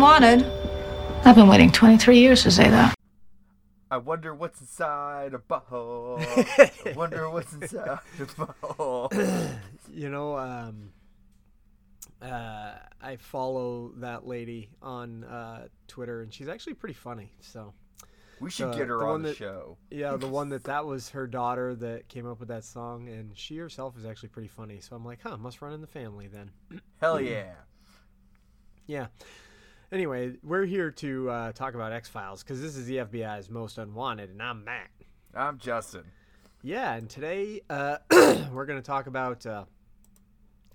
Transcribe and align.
FBI's 0.00 0.22
most 0.22 0.22
unwanted. 0.22 1.26
I've 1.26 1.34
been 1.36 1.48
waiting 1.48 1.70
23 1.70 2.18
years 2.18 2.42
to 2.44 2.50
say 2.50 2.68
that. 2.70 2.94
I 3.90 3.96
wonder 3.98 4.34
what's 4.34 4.60
inside 4.60 5.34
a 5.34 5.38
butthole. 5.38 6.20
I 6.86 6.92
wonder 6.92 7.28
what's 7.28 7.52
inside 7.52 7.98
a 8.18 8.24
butthole. 8.24 9.58
you 9.92 10.08
know, 10.08 10.36
um, 10.38 10.90
uh, 12.22 12.72
I 13.02 13.16
follow 13.16 13.92
that 13.96 14.26
lady 14.26 14.70
on 14.80 15.24
uh, 15.24 15.66
Twitter, 15.88 16.22
and 16.22 16.32
she's 16.32 16.48
actually 16.48 16.74
pretty 16.74 16.94
funny. 16.94 17.32
So 17.40 17.74
We 18.40 18.50
should 18.50 18.72
The- 18.72 18.76
get 18.78 18.88
her 18.88 18.98
the 18.98 19.04
on 19.04 19.10
one 19.10 19.22
the 19.22 19.28
that- 19.30 19.36
show. 19.36 19.76
yeah, 19.90 20.16
the 20.16 20.28
one 20.28 20.48
that 20.50 20.64
that 20.64 20.86
was 20.86 21.10
her 21.10 21.26
daughter 21.26 21.74
that 21.74 22.08
came 22.08 22.26
up 22.26 22.38
with 22.38 22.48
that 22.48 22.64
song, 22.64 23.08
and 23.08 23.36
she 23.36 23.56
herself 23.58 23.98
is 23.98 24.04
actually 24.06 24.28
pretty 24.30 24.48
funny. 24.48 24.80
So 24.80 24.94
I'm 24.96 25.04
like, 25.04 25.18
huh, 25.22 25.36
must 25.36 25.60
run 25.60 25.72
in 25.72 25.80
the 25.80 25.86
family 25.88 26.28
then. 26.28 26.52
Hell 27.00 27.20
yeah. 27.20 27.52
Yeah. 28.86 29.06
Anyway, 29.92 30.34
we're 30.44 30.66
here 30.66 30.92
to 30.92 31.28
uh, 31.28 31.52
talk 31.52 31.74
about 31.74 31.90
X 31.90 32.08
Files 32.08 32.44
because 32.44 32.62
this 32.62 32.76
is 32.76 32.86
the 32.86 32.98
FBI's 32.98 33.50
most 33.50 33.76
unwanted, 33.76 34.30
and 34.30 34.40
I'm 34.40 34.62
Matt. 34.62 34.88
I'm 35.34 35.58
Justin. 35.58 36.04
Yeah, 36.62 36.94
and 36.94 37.10
today 37.10 37.62
uh, 37.68 37.96
we're 38.52 38.66
going 38.66 38.78
to 38.78 38.86
talk 38.86 39.08
about. 39.08 39.44
Uh, 39.44 39.64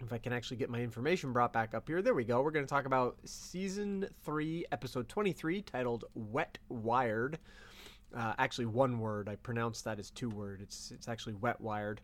if 0.02 0.12
I 0.12 0.18
can 0.18 0.34
actually 0.34 0.58
get 0.58 0.70
my 0.70 0.82
information 0.82 1.32
brought 1.32 1.54
back 1.54 1.74
up 1.74 1.88
here, 1.88 2.02
there 2.02 2.14
we 2.14 2.26
go. 2.26 2.42
We're 2.42 2.52
going 2.52 2.66
to 2.66 2.70
talk 2.70 2.86
about 2.86 3.16
season 3.24 4.06
three, 4.26 4.66
episode 4.74 5.08
twenty-three, 5.08 5.62
titled 5.62 6.04
"Wet 6.14 6.58
Wired." 6.68 7.40
Uh, 8.14 8.34
actually, 8.38 8.66
one 8.66 9.00
word. 9.00 9.30
I 9.30 9.38
pronounced 9.38 9.86
that 9.86 9.98
as 9.98 10.12
two 10.12 10.30
word. 10.30 10.60
It's 10.62 10.92
it's 10.92 11.08
actually 11.08 11.36
"Wetwired." 11.36 12.00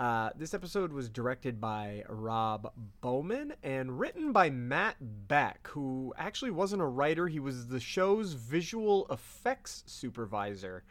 Uh, 0.00 0.30
this 0.34 0.54
episode 0.54 0.94
was 0.94 1.10
directed 1.10 1.60
by 1.60 2.02
Rob 2.08 2.72
Bowman 3.02 3.52
and 3.62 4.00
written 4.00 4.32
by 4.32 4.48
Mat 4.48 4.96
Beck, 4.98 5.68
who 5.68 6.14
actually 6.16 6.52
wasn't 6.52 6.80
a 6.80 6.86
writer. 6.86 7.28
He 7.28 7.38
was 7.38 7.66
the 7.66 7.78
show's 7.78 8.32
visual 8.32 9.06
effects 9.10 9.82
supervisor, 9.84 10.84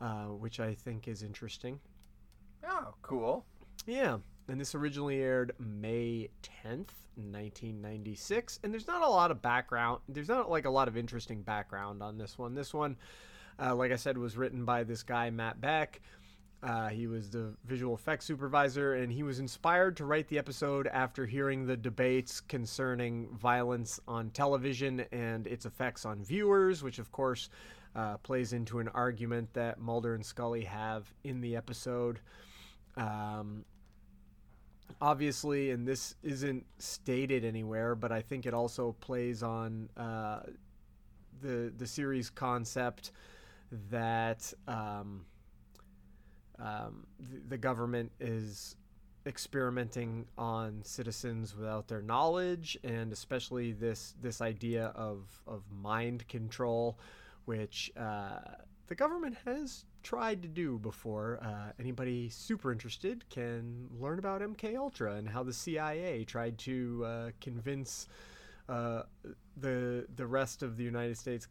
uh, 0.00 0.26
which 0.26 0.60
I 0.60 0.72
think 0.72 1.08
is 1.08 1.24
interesting. 1.24 1.80
Oh, 2.64 2.94
cool. 3.02 3.44
Yeah, 3.86 4.18
and 4.46 4.60
this 4.60 4.76
originally 4.76 5.20
aired 5.20 5.54
May 5.58 6.28
10th, 6.64 6.94
1996, 7.16 8.60
and 8.62 8.72
there's 8.72 8.86
not 8.86 9.02
a 9.02 9.08
lot 9.08 9.32
of 9.32 9.42
background. 9.42 9.98
There's 10.08 10.28
not 10.28 10.48
like 10.48 10.64
a 10.64 10.70
lot 10.70 10.86
of 10.86 10.96
interesting 10.96 11.42
background 11.42 12.04
on 12.04 12.18
this 12.18 12.38
one. 12.38 12.54
This 12.54 12.72
one, 12.72 12.98
uh, 13.60 13.74
like 13.74 13.90
I 13.90 13.96
said, 13.96 14.16
was 14.16 14.36
written 14.36 14.64
by 14.64 14.84
this 14.84 15.02
guy 15.02 15.30
Mat 15.30 15.60
Beck. 15.60 16.00
Uh, 16.64 16.88
he 16.88 17.06
was 17.06 17.28
the 17.28 17.54
visual 17.66 17.94
effects 17.94 18.24
supervisor, 18.24 18.94
and 18.94 19.12
he 19.12 19.22
was 19.22 19.38
inspired 19.38 19.98
to 19.98 20.06
write 20.06 20.26
the 20.28 20.38
episode 20.38 20.86
after 20.86 21.26
hearing 21.26 21.66
the 21.66 21.76
debates 21.76 22.40
concerning 22.40 23.28
violence 23.36 24.00
on 24.08 24.30
television 24.30 25.04
and 25.12 25.46
its 25.46 25.66
effects 25.66 26.06
on 26.06 26.24
viewers, 26.24 26.82
which, 26.82 26.98
of 26.98 27.12
course, 27.12 27.50
uh, 27.94 28.16
plays 28.18 28.54
into 28.54 28.78
an 28.78 28.88
argument 28.88 29.52
that 29.52 29.78
Mulder 29.78 30.14
and 30.14 30.24
Scully 30.24 30.64
have 30.64 31.12
in 31.22 31.42
the 31.42 31.54
episode. 31.54 32.20
Um, 32.96 33.66
obviously, 35.02 35.70
and 35.70 35.86
this 35.86 36.14
isn't 36.22 36.64
stated 36.78 37.44
anywhere, 37.44 37.94
but 37.94 38.10
I 38.10 38.22
think 38.22 38.46
it 38.46 38.54
also 38.54 38.96
plays 39.00 39.42
on 39.42 39.90
uh, 39.98 40.40
the 41.42 41.74
the 41.76 41.86
series 41.86 42.30
concept 42.30 43.12
that 43.90 44.50
um, 44.66 45.26
um, 46.58 47.06
the, 47.18 47.40
the 47.48 47.58
government 47.58 48.12
is 48.20 48.76
experimenting 49.26 50.26
on 50.36 50.82
citizens 50.84 51.56
without 51.56 51.88
their 51.88 52.02
knowledge, 52.02 52.78
and 52.84 53.12
especially 53.12 53.72
this 53.72 54.14
this 54.20 54.40
idea 54.40 54.86
of 54.94 55.40
of 55.46 55.62
mind 55.70 56.26
control, 56.28 56.98
which 57.44 57.90
uh, 57.96 58.40
the 58.86 58.94
government 58.94 59.36
has 59.44 59.84
tried 60.02 60.42
to 60.42 60.48
do 60.48 60.78
before. 60.78 61.38
Uh, 61.42 61.72
anybody 61.78 62.28
super 62.28 62.70
interested 62.70 63.28
can 63.30 63.88
learn 63.98 64.18
about 64.18 64.42
MK 64.42 64.76
Ultra 64.76 65.14
and 65.14 65.28
how 65.28 65.42
the 65.42 65.52
CIA 65.52 66.24
tried 66.24 66.58
to 66.58 67.04
uh, 67.06 67.30
convince 67.40 68.08
uh, 68.68 69.02
the 69.56 70.06
the 70.16 70.26
rest 70.26 70.62
of 70.62 70.76
the 70.76 70.84
United 70.84 71.16
States 71.16 71.48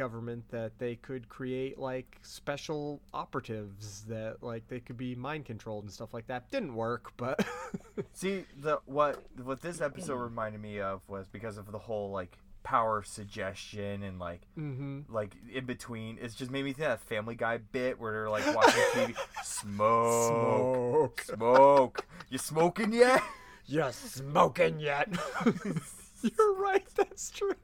government 0.00 0.42
that 0.50 0.78
they 0.78 0.94
could 0.94 1.28
create 1.28 1.78
like 1.78 2.18
special 2.22 3.02
operatives 3.12 4.04
that 4.08 4.42
like 4.42 4.66
they 4.68 4.80
could 4.80 4.96
be 4.96 5.14
mind 5.14 5.44
controlled 5.44 5.84
and 5.84 5.92
stuff 5.92 6.14
like 6.14 6.26
that. 6.28 6.50
Didn't 6.50 6.74
work, 6.74 7.12
but 7.18 7.44
See, 8.14 8.46
the 8.58 8.80
what 8.86 9.22
what 9.44 9.60
this 9.60 9.82
episode 9.82 10.16
reminded 10.16 10.62
me 10.62 10.80
of 10.80 11.02
was 11.06 11.28
because 11.28 11.58
of 11.58 11.70
the 11.70 11.78
whole 11.78 12.10
like 12.10 12.38
power 12.62 13.02
suggestion 13.02 14.02
and 14.02 14.18
like 14.18 14.40
mm-hmm. 14.58 15.00
like 15.12 15.36
in 15.52 15.66
between. 15.66 16.16
It's 16.18 16.34
just 16.34 16.50
made 16.50 16.64
me 16.64 16.72
think 16.72 16.88
of 16.88 16.98
that 16.98 17.06
Family 17.06 17.34
Guy 17.34 17.58
bit 17.58 18.00
where 18.00 18.12
they're 18.12 18.30
like 18.30 18.46
watching 18.54 18.82
TV. 18.94 19.16
Smoke, 19.44 21.20
smoke. 21.20 21.36
smoke. 21.36 22.06
You 22.30 22.38
smoking 22.38 22.94
yet? 22.94 23.22
You 23.66 23.84
smoking 23.92 24.80
yet? 24.80 25.10
You're 26.38 26.54
right. 26.54 26.84
That's 26.96 27.30
true. 27.30 27.54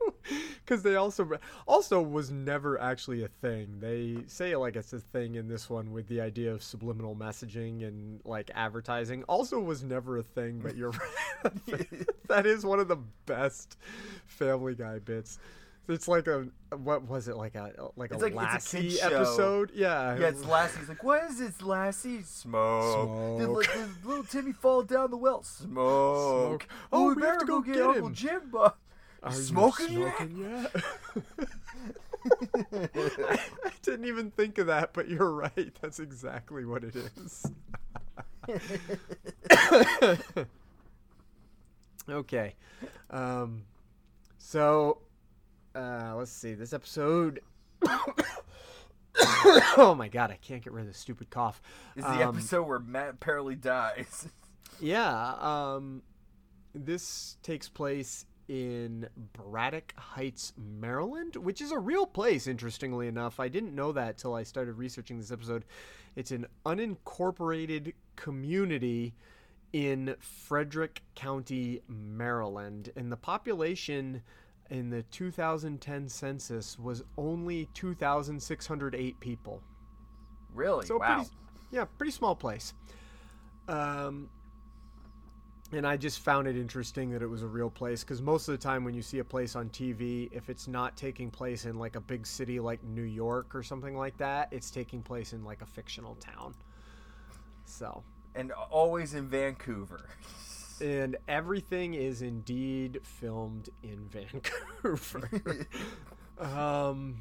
Because 0.64 0.82
they 0.82 0.96
also 0.96 1.28
also 1.66 2.00
was 2.00 2.30
never 2.30 2.80
actually 2.80 3.24
a 3.24 3.28
thing. 3.28 3.78
They 3.80 4.18
say 4.26 4.52
it 4.52 4.58
like 4.58 4.76
it's 4.76 4.92
a 4.92 5.00
thing 5.00 5.34
in 5.34 5.48
this 5.48 5.68
one 5.68 5.92
with 5.92 6.08
the 6.08 6.20
idea 6.20 6.52
of 6.52 6.62
subliminal 6.62 7.14
messaging 7.14 7.86
and 7.86 8.20
like 8.24 8.50
advertising. 8.54 9.24
Also 9.24 9.60
was 9.60 9.82
never 9.82 10.18
a 10.18 10.22
thing. 10.22 10.60
But 10.60 10.76
you're 10.76 10.90
right. 11.42 12.08
that 12.28 12.46
is 12.46 12.64
one 12.64 12.80
of 12.80 12.88
the 12.88 12.98
best 13.26 13.76
Family 14.26 14.74
Guy 14.74 14.98
bits. 14.98 15.38
It's 15.88 16.08
like 16.08 16.26
a 16.26 16.48
what 16.76 17.06
was 17.08 17.28
it 17.28 17.36
like 17.36 17.54
a 17.54 17.72
like 17.96 18.10
It's 18.10 18.20
a 18.22 18.26
like- 18.28 18.54
it's 18.56 18.72
a 18.74 18.76
Lassie 18.78 18.90
show. 18.90 19.06
episode? 19.06 19.70
Yeah. 19.74 20.18
Yeah, 20.18 20.28
it's 20.28 20.44
Lassie. 20.44 20.80
He's 20.80 20.88
like, 20.88 21.04
what 21.04 21.22
is 21.30 21.38
this, 21.38 21.62
Lassie? 21.62 22.22
Smoke. 22.22 23.38
Did, 23.38 23.48
like, 23.48 23.72
did 23.72 24.04
little 24.04 24.24
Timmy 24.24 24.52
fall 24.52 24.82
down 24.82 25.10
the 25.12 25.16
well? 25.16 25.42
Smoke. 25.44 26.62
Smoke. 26.64 26.68
Oh, 26.92 27.04
Oh, 27.04 27.08
we, 27.08 27.14
we 27.14 27.20
better 27.22 27.32
have 27.34 27.40
to 27.40 27.46
go 27.46 27.60
go 27.60 27.66
get, 27.66 27.74
get 27.74 27.82
Uncle 27.86 28.06
him. 28.08 28.14
Jim. 28.14 28.52
Uh, 28.54 28.70
Are 29.22 29.30
you 29.32 29.36
smoking 29.38 29.98
yet? 30.00 30.30
yet? 30.30 30.76
I, 32.44 33.38
I 33.64 33.70
didn't 33.82 34.06
even 34.06 34.30
think 34.32 34.58
of 34.58 34.66
that, 34.66 34.92
but 34.92 35.08
you're 35.08 35.30
right. 35.30 35.72
That's 35.80 36.00
exactly 36.00 36.64
what 36.64 36.82
it 36.84 36.96
is. 36.96 37.46
okay. 42.08 42.54
Um, 43.10 43.62
so, 44.38 44.98
uh, 45.76 46.14
let's 46.16 46.30
see. 46.32 46.54
This 46.54 46.72
episode. 46.72 47.40
oh 49.76 49.94
my 49.96 50.08
god, 50.08 50.30
I 50.30 50.36
can't 50.36 50.62
get 50.62 50.72
rid 50.72 50.82
of 50.82 50.86
this 50.88 50.98
stupid 50.98 51.30
cough. 51.30 51.62
Is 51.96 52.04
the 52.04 52.26
Um, 52.26 52.36
episode 52.36 52.64
where 52.66 52.78
Matt 52.78 53.10
apparently 53.10 53.54
dies. 53.54 54.28
Yeah, 54.78 55.36
um, 55.40 56.02
this 56.74 57.38
takes 57.42 57.66
place 57.66 58.26
in 58.46 59.08
Braddock 59.32 59.94
Heights, 59.96 60.52
Maryland, 60.58 61.36
which 61.36 61.62
is 61.62 61.72
a 61.72 61.78
real 61.78 62.04
place, 62.04 62.46
interestingly 62.46 63.08
enough. 63.08 63.40
I 63.40 63.48
didn't 63.48 63.74
know 63.74 63.92
that 63.92 64.18
till 64.18 64.34
I 64.34 64.42
started 64.42 64.74
researching 64.74 65.16
this 65.16 65.32
episode. 65.32 65.64
It's 66.14 66.30
an 66.30 66.44
unincorporated 66.66 67.94
community 68.16 69.14
in 69.72 70.14
Frederick 70.20 71.00
County, 71.14 71.80
Maryland, 71.88 72.92
and 72.96 73.10
the 73.10 73.16
population 73.16 74.20
in 74.70 74.90
the 74.90 75.02
2010 75.04 76.08
census 76.08 76.78
was 76.78 77.04
only 77.16 77.68
2,608 77.74 79.20
people. 79.20 79.62
really? 80.54 80.86
So 80.86 80.98
wow. 80.98 81.16
pretty, 81.16 81.30
yeah, 81.70 81.84
pretty 81.98 82.12
small 82.12 82.34
place. 82.34 82.74
Um, 83.68 84.28
and 85.72 85.86
I 85.86 85.96
just 85.96 86.20
found 86.20 86.46
it 86.46 86.56
interesting 86.56 87.10
that 87.10 87.22
it 87.22 87.26
was 87.26 87.42
a 87.42 87.46
real 87.46 87.70
place 87.70 88.04
because 88.04 88.22
most 88.22 88.48
of 88.48 88.52
the 88.52 88.62
time 88.62 88.84
when 88.84 88.94
you 88.94 89.02
see 89.02 89.18
a 89.18 89.24
place 89.24 89.56
on 89.56 89.68
TV, 89.70 90.28
if 90.32 90.48
it's 90.48 90.68
not 90.68 90.96
taking 90.96 91.30
place 91.30 91.64
in 91.64 91.76
like 91.78 91.96
a 91.96 92.00
big 92.00 92.26
city 92.26 92.60
like 92.60 92.82
New 92.84 93.02
York 93.02 93.54
or 93.54 93.62
something 93.64 93.96
like 93.96 94.16
that, 94.18 94.48
it's 94.52 94.70
taking 94.70 95.02
place 95.02 95.32
in 95.32 95.44
like 95.44 95.62
a 95.62 95.66
fictional 95.66 96.14
town. 96.16 96.54
So 97.64 98.02
and 98.36 98.52
always 98.52 99.14
in 99.14 99.26
Vancouver. 99.28 100.06
and 100.80 101.16
everything 101.28 101.94
is 101.94 102.22
indeed 102.22 103.00
filmed 103.02 103.68
in 103.82 104.08
Vancouver. 104.10 105.66
um, 106.38 107.20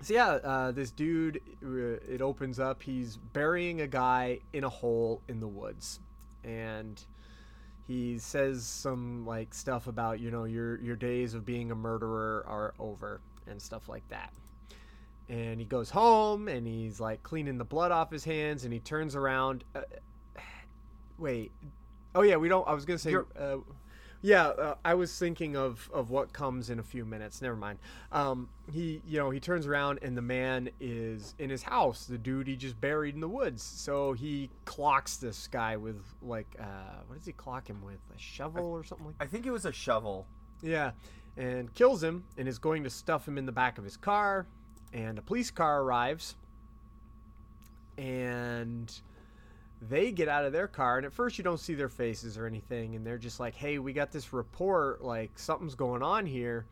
so 0.00 0.14
yeah, 0.14 0.28
uh, 0.28 0.70
this 0.70 0.90
dude, 0.90 1.40
uh, 1.64 2.12
it 2.12 2.22
opens 2.22 2.60
up. 2.60 2.82
He's 2.82 3.16
burying 3.16 3.80
a 3.80 3.86
guy 3.86 4.40
in 4.52 4.64
a 4.64 4.68
hole 4.68 5.22
in 5.28 5.40
the 5.40 5.48
woods, 5.48 6.00
and 6.44 7.02
he 7.86 8.18
says 8.18 8.64
some 8.64 9.26
like 9.26 9.52
stuff 9.52 9.86
about 9.86 10.20
you 10.20 10.30
know 10.30 10.44
your 10.44 10.80
your 10.80 10.94
days 10.94 11.34
of 11.34 11.44
being 11.44 11.70
a 11.72 11.74
murderer 11.74 12.44
are 12.46 12.74
over 12.78 13.20
and 13.48 13.60
stuff 13.60 13.88
like 13.88 14.06
that. 14.08 14.32
And 15.28 15.60
he 15.60 15.66
goes 15.66 15.90
home 15.90 16.48
and 16.48 16.66
he's 16.66 17.00
like 17.00 17.22
cleaning 17.22 17.58
the 17.58 17.64
blood 17.64 17.90
off 17.90 18.10
his 18.10 18.24
hands, 18.24 18.64
and 18.64 18.72
he 18.72 18.78
turns 18.78 19.16
around. 19.16 19.64
Uh, 19.74 19.80
wait, 21.18 21.50
oh 22.14 22.22
yeah, 22.22 22.36
we 22.36 22.48
don't. 22.48 22.66
I 22.66 22.74
was 22.74 22.84
gonna 22.84 22.98
say. 22.98 23.14
Uh, 23.14 23.58
yeah, 24.20 24.48
uh, 24.48 24.74
I 24.84 24.94
was 24.94 25.16
thinking 25.16 25.56
of, 25.56 25.88
of 25.94 26.10
what 26.10 26.32
comes 26.32 26.70
in 26.70 26.80
a 26.80 26.82
few 26.82 27.04
minutes. 27.04 27.40
Never 27.40 27.54
mind. 27.54 27.78
Um, 28.10 28.48
he, 28.72 29.00
you 29.06 29.18
know, 29.18 29.30
he 29.30 29.38
turns 29.38 29.66
around 29.66 30.00
and 30.02 30.16
the 30.16 30.22
man 30.22 30.70
is 30.80 31.34
in 31.38 31.50
his 31.50 31.62
house. 31.62 32.06
The 32.06 32.18
dude 32.18 32.48
he 32.48 32.56
just 32.56 32.80
buried 32.80 33.14
in 33.14 33.20
the 33.20 33.28
woods. 33.28 33.62
So 33.62 34.14
he 34.14 34.50
clocks 34.64 35.18
this 35.18 35.46
guy 35.46 35.76
with 35.76 36.02
like, 36.20 36.48
uh, 36.58 37.02
what 37.06 37.18
does 37.18 37.26
he 37.26 37.32
clock 37.32 37.68
him 37.68 37.80
with? 37.84 38.00
A 38.14 38.18
shovel 38.18 38.66
or 38.66 38.82
something 38.82 39.06
like? 39.06 39.18
that? 39.18 39.24
I 39.24 39.28
think 39.28 39.46
it 39.46 39.52
was 39.52 39.66
a 39.66 39.72
shovel. 39.72 40.26
Yeah, 40.62 40.90
and 41.36 41.72
kills 41.74 42.02
him 42.02 42.24
and 42.36 42.48
is 42.48 42.58
going 42.58 42.82
to 42.82 42.90
stuff 42.90 43.28
him 43.28 43.38
in 43.38 43.46
the 43.46 43.52
back 43.52 43.78
of 43.78 43.84
his 43.84 43.96
car. 43.96 44.46
And 44.92 45.18
a 45.18 45.22
police 45.22 45.50
car 45.50 45.82
arrives, 45.82 46.34
and 47.98 48.92
they 49.80 50.10
get 50.10 50.28
out 50.28 50.44
of 50.44 50.52
their 50.52 50.66
car 50.66 50.96
and 50.96 51.06
at 51.06 51.12
first 51.12 51.38
you 51.38 51.44
don't 51.44 51.60
see 51.60 51.74
their 51.74 51.88
faces 51.88 52.36
or 52.36 52.46
anything 52.46 52.96
and 52.96 53.06
they're 53.06 53.18
just 53.18 53.38
like 53.38 53.54
hey 53.54 53.78
we 53.78 53.92
got 53.92 54.10
this 54.10 54.32
report 54.32 55.02
like 55.02 55.38
something's 55.38 55.74
going 55.74 56.02
on 56.02 56.26
here 56.26 56.66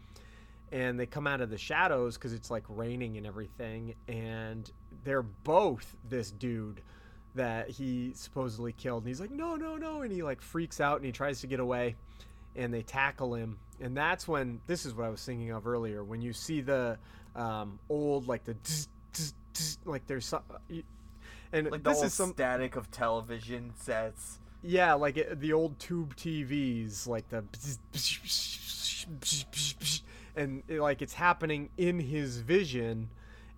and 0.73 0.99
they 0.99 1.07
come 1.07 1.27
out 1.27 1.41
of 1.41 1.49
the 1.49 1.59
shadows 1.59 2.17
because 2.17 2.33
it's 2.33 2.51
like 2.51 2.65
raining 2.69 3.17
and 3.17 3.27
everything 3.27 3.95
and 4.09 4.71
they're 5.05 5.23
both 5.23 5.97
this 6.09 6.31
dude 6.33 6.81
that 7.37 7.71
he 7.71 8.13
supposedly 8.15 8.73
killed 8.73 9.03
and 9.03 9.09
he's 9.09 9.21
like 9.21 9.31
no 9.31 9.55
no 9.55 9.77
no 9.77 10.03
and 10.03 10.11
he 10.11 10.23
like 10.23 10.41
freaks 10.41 10.81
out 10.81 10.97
and 10.97 11.07
he 11.07 11.13
tries 11.13 11.41
to 11.41 11.47
get 11.47 11.61
away 11.61 11.95
and 12.57 12.75
they 12.75 12.83
tackle 12.83 13.35
him 13.35 13.59
and 13.81 13.97
that's 13.97 14.27
when 14.27 14.61
this 14.67 14.85
is 14.85 14.95
what 14.95 15.07
i 15.07 15.11
was 15.11 15.25
thinking 15.25 15.51
of 15.53 15.67
earlier 15.67 16.03
when 16.03 16.21
you 16.21 16.33
see 16.33 16.61
the 16.61 16.99
um, 17.37 17.79
old 17.89 18.27
like 18.27 18.43
the 18.45 18.57
like 19.85 20.07
there's 20.07 20.33
and 21.53 21.71
like 21.71 21.83
the 21.83 21.91
this 21.91 22.03
is 22.03 22.15
some 22.15 22.33
static 22.33 22.77
of 22.77 22.91
television 22.91 23.73
sets. 23.77 24.39
yeah 24.63 24.95
like 24.95 25.17
it, 25.17 25.41
the 25.41 25.53
old 25.53 25.79
tube 25.79 26.15
tvs 26.17 27.07
like 27.07 27.29
the 27.29 27.45
and 30.37 30.63
it, 30.69 30.81
like 30.81 31.03
it's 31.03 31.15
happening 31.15 31.69
in 31.77 31.99
his 31.99 32.39
vision 32.39 33.09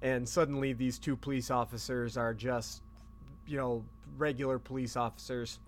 and 0.02 0.28
suddenly 0.28 0.72
these 0.72 0.98
two 0.98 1.16
police 1.16 1.50
officers 1.50 2.16
are 2.16 2.34
just 2.34 2.82
you 3.46 3.56
know 3.56 3.84
regular 4.16 4.58
police 4.58 4.96
officers 4.96 5.58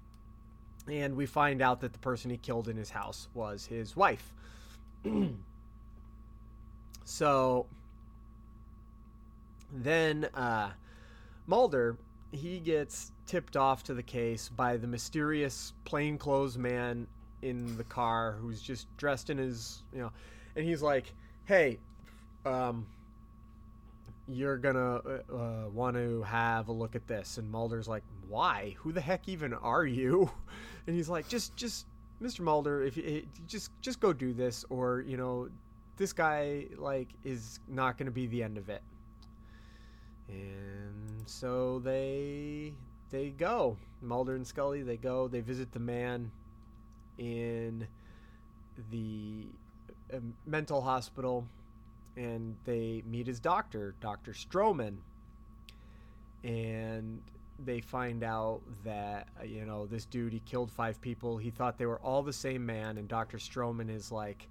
and 0.88 1.14
we 1.14 1.26
find 1.26 1.62
out 1.62 1.80
that 1.80 1.92
the 1.92 1.98
person 1.98 2.30
he 2.30 2.36
killed 2.36 2.68
in 2.68 2.76
his 2.76 2.90
house 2.90 3.28
was 3.34 3.66
his 3.66 3.96
wife 3.96 4.32
so 7.04 7.66
then 9.72 10.24
uh 10.34 10.70
mulder 11.46 11.96
he 12.32 12.60
gets 12.60 13.12
tipped 13.26 13.56
off 13.56 13.82
to 13.84 13.94
the 13.94 14.02
case 14.02 14.48
by 14.48 14.76
the 14.76 14.86
mysterious 14.86 15.72
plainclothes 15.84 16.56
man 16.56 17.06
in 17.42 17.76
the 17.76 17.84
car 17.84 18.36
who's 18.40 18.60
just 18.60 18.86
dressed 18.96 19.30
in 19.30 19.38
his 19.38 19.82
you 19.92 19.98
know 19.98 20.12
and 20.56 20.64
he's 20.64 20.82
like 20.82 21.12
hey 21.46 21.78
um 22.44 22.86
you're 24.30 24.56
gonna 24.56 24.96
uh, 24.96 25.34
uh, 25.34 25.68
want 25.72 25.96
to 25.96 26.22
have 26.22 26.68
a 26.68 26.72
look 26.72 26.94
at 26.94 27.06
this. 27.06 27.38
And 27.38 27.50
mulder's 27.50 27.88
like 27.88 28.04
why? 28.28 28.76
Who 28.78 28.92
the 28.92 29.00
heck 29.00 29.28
even 29.28 29.52
are 29.54 29.84
you? 29.84 30.30
And 30.86 30.96
he's 30.96 31.10
like 31.10 31.28
just 31.28 31.54
just 31.54 31.86
mr 32.20 32.40
mulder 32.40 32.82
if 32.82 32.96
you 32.96 33.04
eh, 33.06 33.20
just 33.46 33.70
just 33.80 34.00
go 34.00 34.12
do 34.12 34.32
this 34.32 34.64
or 34.70 35.04
you 35.06 35.16
know 35.16 35.48
this 35.98 36.12
guy 36.12 36.66
like 36.78 37.08
is 37.22 37.60
not 37.68 37.96
gonna 37.96 38.10
be 38.10 38.26
the 38.26 38.42
end 38.42 38.56
of 38.56 38.70
it 38.70 38.82
and 40.30 41.22
so 41.26 41.80
they 41.80 42.72
they 43.10 43.30
go. 43.30 43.76
Mulder 44.02 44.34
and 44.34 44.46
Scully 44.46 44.82
they 44.82 44.96
go. 44.96 45.28
They 45.28 45.40
visit 45.40 45.72
the 45.72 45.80
man 45.80 46.30
in 47.18 47.86
the 48.90 49.46
uh, 50.12 50.18
mental 50.46 50.80
hospital, 50.80 51.46
and 52.16 52.56
they 52.64 53.02
meet 53.06 53.26
his 53.26 53.40
doctor, 53.40 53.94
Doctor 54.00 54.32
Stroman, 54.32 54.96
and 56.44 57.20
they 57.64 57.80
find 57.80 58.22
out 58.24 58.62
that 58.84 59.28
uh, 59.38 59.44
you 59.44 59.64
know 59.64 59.86
this 59.86 60.06
dude 60.06 60.32
he 60.32 60.40
killed 60.40 60.70
five 60.70 61.00
people. 61.00 61.36
He 61.36 61.50
thought 61.50 61.78
they 61.78 61.86
were 61.86 62.00
all 62.00 62.22
the 62.22 62.32
same 62.32 62.64
man, 62.64 62.98
and 62.98 63.08
Doctor 63.08 63.38
Stroman 63.38 63.94
is 63.94 64.10
like, 64.10 64.48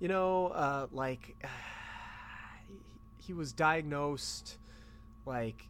you 0.00 0.08
know, 0.08 0.48
uh, 0.48 0.86
like 0.92 1.36
he 3.18 3.32
was 3.32 3.52
diagnosed 3.52 4.58
like 5.28 5.68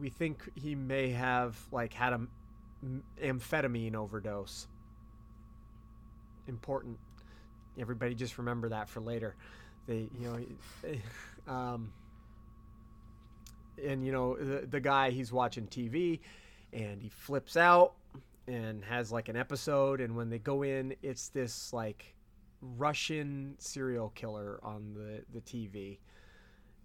we 0.00 0.08
think 0.08 0.48
he 0.54 0.74
may 0.74 1.10
have 1.10 1.58
like 1.72 1.92
had 1.92 2.12
a 2.12 2.20
amphetamine 3.22 3.94
overdose. 3.94 4.68
Important. 6.46 6.98
Everybody 7.78 8.14
just 8.14 8.38
remember 8.38 8.70
that 8.70 8.88
for 8.88 9.00
later. 9.00 9.34
They, 9.86 10.08
you 10.18 10.48
know, 10.86 11.52
um, 11.52 11.92
and 13.84 14.04
you 14.04 14.12
know 14.12 14.36
the, 14.36 14.66
the 14.66 14.80
guy 14.80 15.10
he's 15.10 15.32
watching 15.32 15.66
TV, 15.66 16.20
and 16.72 17.02
he 17.02 17.08
flips 17.08 17.56
out 17.56 17.94
and 18.46 18.84
has 18.84 19.10
like 19.10 19.28
an 19.28 19.36
episode, 19.36 20.00
and 20.00 20.16
when 20.16 20.30
they 20.30 20.38
go 20.38 20.62
in, 20.62 20.94
it's 21.02 21.28
this 21.28 21.72
like 21.72 22.14
Russian 22.62 23.56
serial 23.58 24.10
killer 24.14 24.60
on 24.62 24.94
the 24.94 25.22
the 25.32 25.40
TV, 25.40 25.98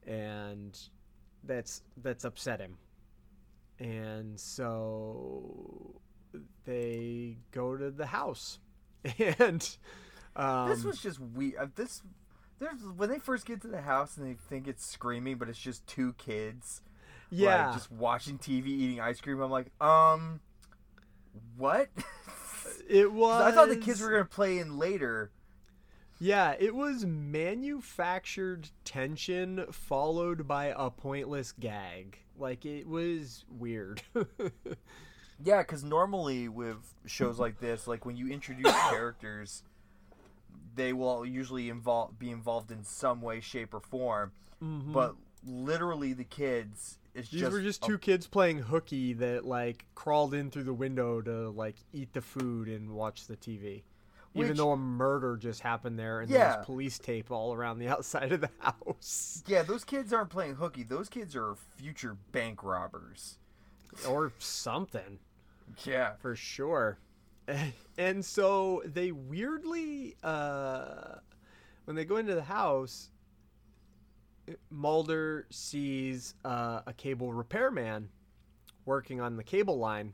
and 0.06 0.78
that's 1.44 1.82
that's 1.98 2.24
upset 2.24 2.60
him 2.60 2.78
and 3.80 4.40
so 4.40 6.00
they 6.66 7.38
go 7.52 7.76
to 7.76 7.90
the 7.90 8.06
house 8.06 8.60
and 9.20 9.78
um, 10.36 10.70
this 10.70 10.84
was 10.84 11.00
just 11.02 11.20
weird. 11.20 11.56
Uh, 11.60 11.68
this 11.76 12.02
there's 12.60 12.82
when 12.96 13.10
they 13.10 13.20
first 13.20 13.46
get 13.46 13.62
to 13.62 13.68
the 13.68 13.82
house 13.82 14.18
and 14.18 14.28
they 14.28 14.38
think 14.50 14.68
it's 14.68 14.86
screaming, 14.86 15.38
but 15.38 15.50
it's 15.50 15.60
just 15.60 15.86
two 15.88 16.14
kids. 16.14 16.82
yeah 17.30 17.68
like, 17.68 17.76
just 17.76 17.92
watching 17.92 18.38
TV, 18.38 18.68
eating 18.68 19.00
ice 19.00 19.20
cream. 19.20 19.40
I'm 19.42 19.52
like, 19.52 19.72
um, 19.82 20.40
what? 21.58 21.90
it 22.90 23.12
was 23.12 23.42
I 23.42 23.52
thought 23.52 23.70
the 23.70 23.76
kids 23.76 24.02
were 24.02 24.12
gonna 24.12 24.26
play 24.26 24.60
in 24.60 24.78
later. 24.78 25.32
Yeah 26.22 26.56
it 26.60 26.74
was 26.74 27.06
manufactured 27.06 28.70
tension 28.86 29.66
followed 29.72 30.48
by 30.48 30.74
a 30.78 30.90
pointless 30.90 31.52
gag 31.52 32.20
like 32.38 32.66
it 32.66 32.88
was 32.88 33.44
weird 33.50 34.02
Yeah, 35.44 35.60
because 35.60 35.84
normally 35.84 36.48
with 36.48 36.78
shows 37.06 37.40
like 37.40 37.60
this, 37.60 37.88
like 37.88 38.06
when 38.06 38.16
you 38.16 38.28
introduce 38.28 38.72
characters, 38.90 39.64
they 40.76 40.94
will 40.94 41.26
usually 41.26 41.70
involve 41.70 42.18
be 42.20 42.30
involved 42.30 42.72
in 42.72 42.84
some 42.84 43.22
way, 43.22 43.40
shape, 43.40 43.74
or 43.74 43.80
form. 43.80 44.32
Mm-hmm. 44.64 44.94
But 44.94 45.16
literally, 45.46 46.14
the 46.14 46.24
kids 46.24 47.00
is 47.14 47.30
These 47.30 47.42
just 47.42 47.52
were 47.52 47.62
just 47.62 47.84
a- 47.84 47.88
two 47.88 47.98
kids 47.98 48.28
playing 48.28 48.60
hooky 48.60 49.14
that 49.14 49.46
like 49.46 49.86
crawled 49.96 50.34
in 50.34 50.52
through 50.52 50.66
the 50.66 50.74
window 50.74 51.22
to 51.22 51.50
like 51.50 51.78
eat 51.92 52.14
the 52.14 52.22
food 52.22 52.68
and 52.68 52.92
watch 52.92 53.28
the 53.28 53.38
TV. 53.38 53.84
Even 54.34 54.56
though 54.56 54.72
a 54.72 54.78
murder 54.78 55.36
just 55.38 55.62
happened 55.62 56.00
there 56.00 56.22
and 56.22 56.30
Yeah. 56.30 56.58
was 56.58 56.66
police 56.66 56.98
tape 57.00 57.32
all 57.32 57.54
around 57.54 57.80
the 57.80 57.88
outside 57.96 58.32
of 58.32 58.42
the 58.42 58.50
house. 58.60 59.44
yeah, 59.46 59.62
those 59.62 59.84
kids 59.84 60.14
aren't 60.14 60.30
playing 60.30 60.56
hooky. 60.56 60.84
Those 60.84 61.10
kids 61.10 61.36
are 61.36 61.56
future 61.76 62.16
bank 62.32 62.64
robbers. 62.64 63.38
or 64.08 64.32
something. 64.40 65.20
Yeah, 65.84 66.14
for 66.16 66.36
sure. 66.36 66.98
And 67.98 68.24
so 68.24 68.82
they 68.86 69.12
weirdly, 69.12 70.16
uh, 70.24 71.16
when 71.86 71.96
they 71.98 72.06
go 72.06 72.16
into 72.18 72.34
the 72.34 72.44
house, 72.44 73.10
Mulder 74.70 75.46
sees 75.50 76.34
uh, 76.44 76.82
a 76.88 76.94
cable 76.94 77.34
repairman 77.34 78.10
working 78.86 79.22
on 79.22 79.36
the 79.38 79.44
cable 79.44 79.78
line, 79.78 80.14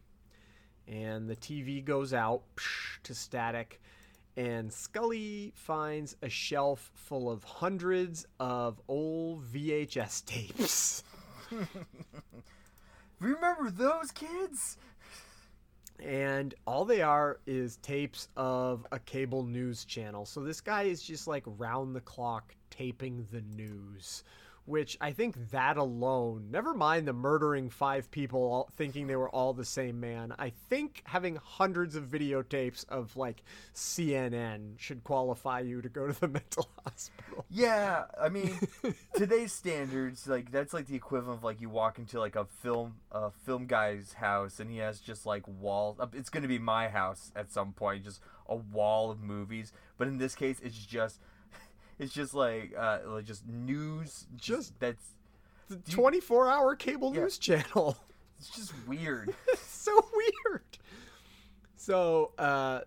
and 0.87 1.29
the 1.29 1.35
TV 1.35 1.83
goes 1.83 2.13
out 2.13 2.41
psh, 2.55 3.01
to 3.03 3.13
static. 3.15 3.81
And 4.37 4.71
Scully 4.71 5.51
finds 5.55 6.15
a 6.21 6.29
shelf 6.29 6.91
full 6.93 7.29
of 7.29 7.43
hundreds 7.43 8.25
of 8.39 8.79
old 8.87 9.43
VHS 9.51 10.23
tapes. 10.25 11.03
remember 13.19 13.69
those 13.71 14.11
kids? 14.11 14.77
and 15.99 16.53
all 16.65 16.85
they 16.85 17.01
are 17.01 17.39
is 17.45 17.77
tapes 17.77 18.27
of 18.37 18.85
a 18.91 18.99
cable 18.99 19.43
news 19.43 19.85
channel. 19.85 20.25
So 20.25 20.41
this 20.41 20.61
guy 20.61 20.83
is 20.83 21.01
just 21.01 21.27
like 21.27 21.43
round 21.45 21.95
the 21.95 22.01
clock 22.01 22.55
taping 22.69 23.25
the 23.31 23.41
news, 23.41 24.23
which 24.67 24.97
I 24.99 25.13
think 25.13 25.51
that 25.51 25.77
alone, 25.77 26.49
never 26.51 26.73
mind 26.73 27.07
the 27.07 27.13
murdering 27.13 27.69
five 27.69 28.11
people 28.11 28.41
all, 28.41 28.69
thinking 28.75 29.07
they 29.07 29.15
were 29.15 29.29
all 29.29 29.53
the 29.53 29.63
same 29.63 30.01
man, 30.01 30.35
I 30.37 30.51
think 30.69 31.03
having 31.05 31.37
hundreds 31.37 31.95
of 31.95 32.03
videotapes 32.03 32.87
of 32.89 33.15
like 33.15 33.43
CNN 33.73 34.77
should 34.77 35.05
qualify 35.05 35.61
you 35.61 35.81
to 35.81 35.87
go 35.87 36.07
to 36.07 36.19
the 36.19 36.27
mental 36.27 36.67
hospital. 36.83 37.45
Yeah, 37.49 38.05
I 38.21 38.27
mean, 38.27 38.59
today's 39.15 39.53
standards, 39.53 40.27
like 40.27 40.51
that's 40.51 40.73
like 40.73 40.87
the 40.87 40.95
equivalent 40.95 41.39
of 41.39 41.43
like 41.45 41.61
you 41.61 41.69
walk 41.69 41.97
into 41.97 42.19
like 42.19 42.35
a 42.35 42.43
film, 42.43 42.95
a 43.09 43.31
film 43.31 43.67
guy's 43.67 44.13
house, 44.13 44.59
and 44.59 44.69
he 44.69 44.79
has 44.79 44.99
just 44.99 45.25
like 45.25 45.47
wall 45.47 45.95
uh, 45.97 46.07
It's 46.11 46.29
gonna 46.29 46.49
be 46.49 46.59
my 46.59 46.89
house 46.89 47.31
at 47.37 47.53
some 47.53 47.71
point, 47.71 48.03
just 48.03 48.19
a 48.49 48.57
wall 48.57 49.11
of 49.11 49.21
movies. 49.21 49.71
But 49.97 50.09
in 50.09 50.17
this 50.17 50.35
case, 50.35 50.59
it's 50.61 50.77
just, 50.77 51.21
it's 51.99 52.13
just 52.13 52.33
like, 52.33 52.73
uh, 52.77 52.99
like 53.05 53.25
just 53.25 53.45
news. 53.47 54.27
Just- 54.35 54.79
that's, 54.79 55.05
The 55.69 55.77
24 55.91 56.49
hour 56.49 56.75
cable 56.75 57.13
Yeah. 57.13 57.21
news 57.21 57.37
channel. 57.37 57.97
it's 58.39 58.49
just 58.49 58.73
weird. 58.87 59.33
so 59.57 59.91
weird. 60.15 60.63
So, 61.75 62.31
uh, 62.37 62.81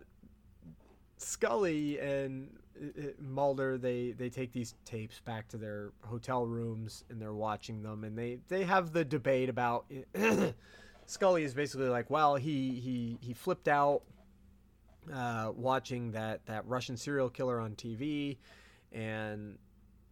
Scully 1.18 1.98
and 1.98 2.48
uh, 2.80 2.86
uh, 2.98 3.04
Mulder 3.20 3.76
they 3.76 4.12
they 4.12 4.30
take 4.30 4.52
these 4.52 4.74
tapes 4.86 5.20
back 5.20 5.48
to 5.48 5.58
their 5.58 5.90
hotel 6.02 6.46
rooms 6.46 7.04
and 7.10 7.20
they're 7.20 7.34
watching 7.34 7.82
them 7.82 8.04
and 8.04 8.16
they 8.16 8.38
they 8.48 8.64
have 8.64 8.92
the 8.92 9.04
debate 9.04 9.48
about 9.50 9.84
Scully 11.06 11.42
is 11.44 11.52
basically 11.54 11.88
like, 11.88 12.08
well, 12.08 12.36
he 12.36 12.70
he 12.80 13.18
he 13.20 13.34
flipped 13.34 13.68
out 13.68 14.02
uh, 15.12 15.52
watching 15.54 16.12
that 16.12 16.44
that 16.46 16.66
Russian 16.66 16.96
serial 16.96 17.28
killer 17.28 17.60
on 17.60 17.72
TV 17.74 18.38
and 18.92 19.58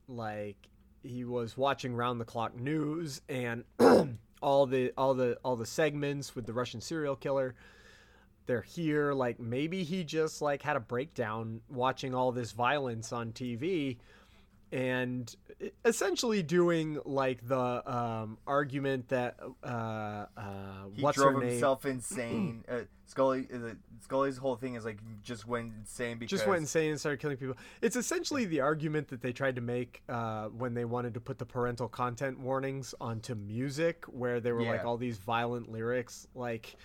like 0.09 0.57
he 1.03 1.25
was 1.25 1.57
watching 1.57 1.95
round 1.95 2.21
the 2.21 2.25
clock 2.25 2.59
news 2.59 3.21
and 3.29 3.65
all 4.43 4.67
the 4.67 4.93
all 4.97 5.15
the 5.15 5.39
all 5.45 5.57
the 5.57 5.67
segments 5.67 6.35
with 6.35 6.47
the 6.47 6.53
Russian 6.53 6.81
serial 6.81 7.17
killer. 7.17 7.55
They're 8.47 8.63
here 8.63 9.13
like 9.13 9.39
maybe 9.39 9.85
he 9.85 10.05
just 10.05 10.41
like 10.41 10.63
had 10.63 10.77
a 10.77 10.81
breakdown 10.81 11.61
watching 11.69 12.15
all 12.15 12.33
this 12.33 12.53
violence 12.53 13.13
on 13.13 13.33
TV 13.33 13.99
and 14.73 15.35
essentially 15.85 16.43
doing 16.43 16.99
like 17.05 17.47
the 17.47 17.91
um, 17.91 18.39
argument 18.47 19.09
that 19.09 19.39
uh, 19.63 19.67
uh, 19.67 20.27
He 20.93 21.03
what's 21.03 21.17
drove 21.17 21.35
her 21.35 21.41
name 21.41 21.51
himself 21.51 21.85
insane. 21.87 22.65
uh, 22.71 22.81
Scully, 23.07 23.49
uh, 23.53 23.71
Scully's 24.01 24.37
whole 24.37 24.57
thing 24.57 24.75
is 24.75 24.85
like 24.85 24.99
just 25.23 25.47
went 25.47 25.73
insane 25.79 26.19
because 26.19 26.31
just 26.31 26.47
went 26.47 26.61
insane 26.61 26.91
and 26.91 27.01
started 27.01 27.21
killing 27.21 27.39
people. 27.39 27.57
It's 27.81 27.97
essentially 27.97 28.45
the 28.45 28.61
argument 28.61 29.09
that 29.09 29.23
they 29.23 29.33
tried 29.33 29.57
to 29.57 29.63
make 29.63 30.03
uh, 30.09 30.47
when 30.49 30.75
they 30.75 30.85
wanted 30.85 31.15
to 31.15 31.21
put 31.21 31.39
the 31.39 31.47
parental 31.47 31.89
content 31.89 32.39
warnings 32.39 32.95
onto 33.01 33.35
music, 33.35 34.05
where 34.07 34.41
they 34.41 34.53
were 34.53 34.63
like 34.63 34.85
all 34.85 34.99
these 34.99 35.17
violent 35.17 35.71
lyrics. 35.73 36.29
Like, 36.35 36.77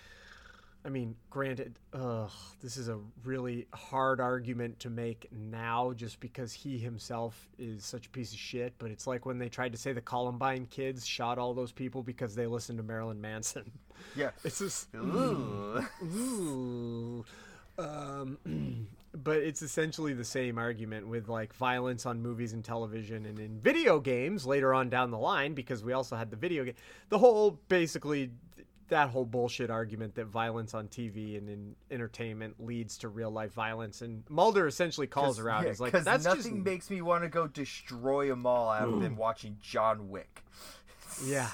I 0.86 0.90
mean, 0.90 1.16
granted, 1.30 1.78
ugh, 1.94 2.30
this 2.60 2.76
is 2.76 2.88
a 2.88 2.98
really 3.24 3.66
hard 3.72 4.20
argument 4.20 4.78
to 4.80 4.90
make 4.90 5.28
now, 5.32 5.94
just 5.94 6.20
because 6.20 6.52
he 6.52 6.76
himself 6.76 7.48
is 7.58 7.84
such 7.84 8.06
a 8.06 8.10
piece 8.10 8.32
of 8.32 8.38
shit. 8.38 8.74
But 8.76 8.90
it's 8.90 9.06
like 9.06 9.24
when 9.24 9.38
they 9.38 9.48
tried 9.48 9.72
to 9.72 9.78
say 9.78 9.94
the 9.94 10.02
Columbine 10.02 10.66
kids 10.66 11.06
shot 11.06 11.38
all 11.38 11.54
those 11.54 11.72
people 11.72 12.02
because 12.02 12.34
they 12.34 12.46
listened 12.46 12.78
to 12.78 12.82
Marilyn 12.82 13.18
Manson. 13.18 13.70
yeah. 14.16 14.30
It's 14.44 14.58
just 14.58 14.88
Ooh. 14.94 15.86
Ooh. 16.04 17.24
Um, 17.78 18.38
but 19.14 19.38
it's 19.38 19.62
essentially 19.62 20.12
the 20.12 20.24
same 20.24 20.58
argument 20.58 21.08
with 21.08 21.28
like 21.28 21.54
violence 21.54 22.04
on 22.04 22.20
movies 22.20 22.52
and 22.52 22.64
television 22.64 23.24
and 23.26 23.38
in 23.38 23.58
video 23.60 24.00
games 24.00 24.44
later 24.44 24.74
on 24.74 24.90
down 24.90 25.10
the 25.10 25.18
line 25.18 25.54
because 25.54 25.82
we 25.82 25.94
also 25.94 26.14
had 26.14 26.30
the 26.30 26.36
video 26.36 26.64
game. 26.64 26.74
The 27.08 27.18
whole 27.18 27.58
basically 27.68 28.32
that 28.88 29.08
whole 29.08 29.24
bullshit 29.24 29.70
argument 29.70 30.14
that 30.16 30.26
violence 30.26 30.74
on 30.74 30.88
TV 30.88 31.38
and 31.38 31.48
in 31.48 31.74
entertainment 31.90 32.54
leads 32.58 32.98
to 32.98 33.08
real 33.08 33.30
life 33.30 33.52
violence 33.52 34.02
and 34.02 34.22
Mulder 34.28 34.66
essentially 34.66 35.06
calls 35.06 35.38
her 35.38 35.48
out. 35.48 35.62
Yeah, 35.62 35.70
He's 35.70 35.80
like, 35.80 35.92
'cause 35.92 36.04
that's 36.04 36.24
nothing 36.24 36.56
just 36.56 36.64
makes 36.64 36.90
me 36.90 37.00
want 37.02 37.24
to 37.24 37.28
go 37.30 37.46
destroy 37.46 38.28
them 38.28 38.44
all 38.46 38.68
other 38.68 38.98
than 38.98 39.16
watching 39.16 39.56
John 39.60 40.08
Wick. 40.10 40.42
Yeah. 41.24 41.50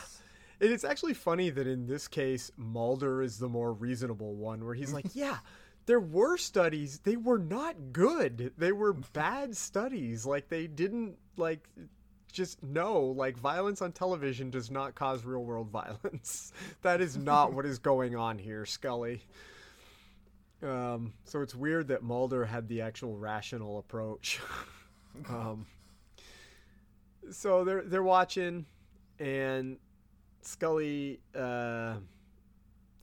And 0.62 0.70
it's 0.70 0.84
actually 0.84 1.12
funny 1.14 1.50
that 1.50 1.66
in 1.66 1.86
this 1.86 2.08
case, 2.08 2.50
Mulder 2.56 3.22
is 3.22 3.38
the 3.38 3.48
more 3.48 3.72
reasonable 3.74 4.34
one, 4.34 4.64
where 4.64 4.74
he's 4.74 4.92
like, 4.92 5.06
yeah, 5.14 5.38
there 5.86 6.00
were 6.00 6.36
studies. 6.38 6.98
They 7.00 7.16
were 7.16 7.38
not 7.38 7.92
good. 7.92 8.52
They 8.56 8.72
were 8.72 8.92
bad 8.94 9.56
studies. 9.56 10.24
Like, 10.24 10.48
they 10.48 10.66
didn't, 10.66 11.16
like, 11.36 11.68
just 12.30 12.62
no, 12.62 13.00
like, 13.02 13.36
violence 13.36 13.82
on 13.82 13.92
television 13.92 14.50
does 14.50 14.70
not 14.70 14.94
cause 14.94 15.24
real 15.24 15.44
world 15.44 15.68
violence. 15.72 16.52
that 16.82 17.00
is 17.00 17.16
not 17.16 17.52
what 17.52 17.66
is 17.66 17.78
going 17.78 18.16
on 18.16 18.38
here, 18.38 18.64
Scully. 18.66 19.22
Um, 20.62 21.14
so 21.24 21.40
it's 21.40 21.54
weird 21.54 21.88
that 21.88 22.02
Mulder 22.02 22.44
had 22.44 22.68
the 22.68 22.82
actual 22.82 23.16
rational 23.16 23.78
approach. 23.78 24.40
um, 25.28 25.66
so 27.30 27.64
they're 27.64 27.82
they're 27.82 28.02
watching, 28.02 28.66
and 29.18 29.78
Scully, 30.42 31.20
uh, 31.34 31.94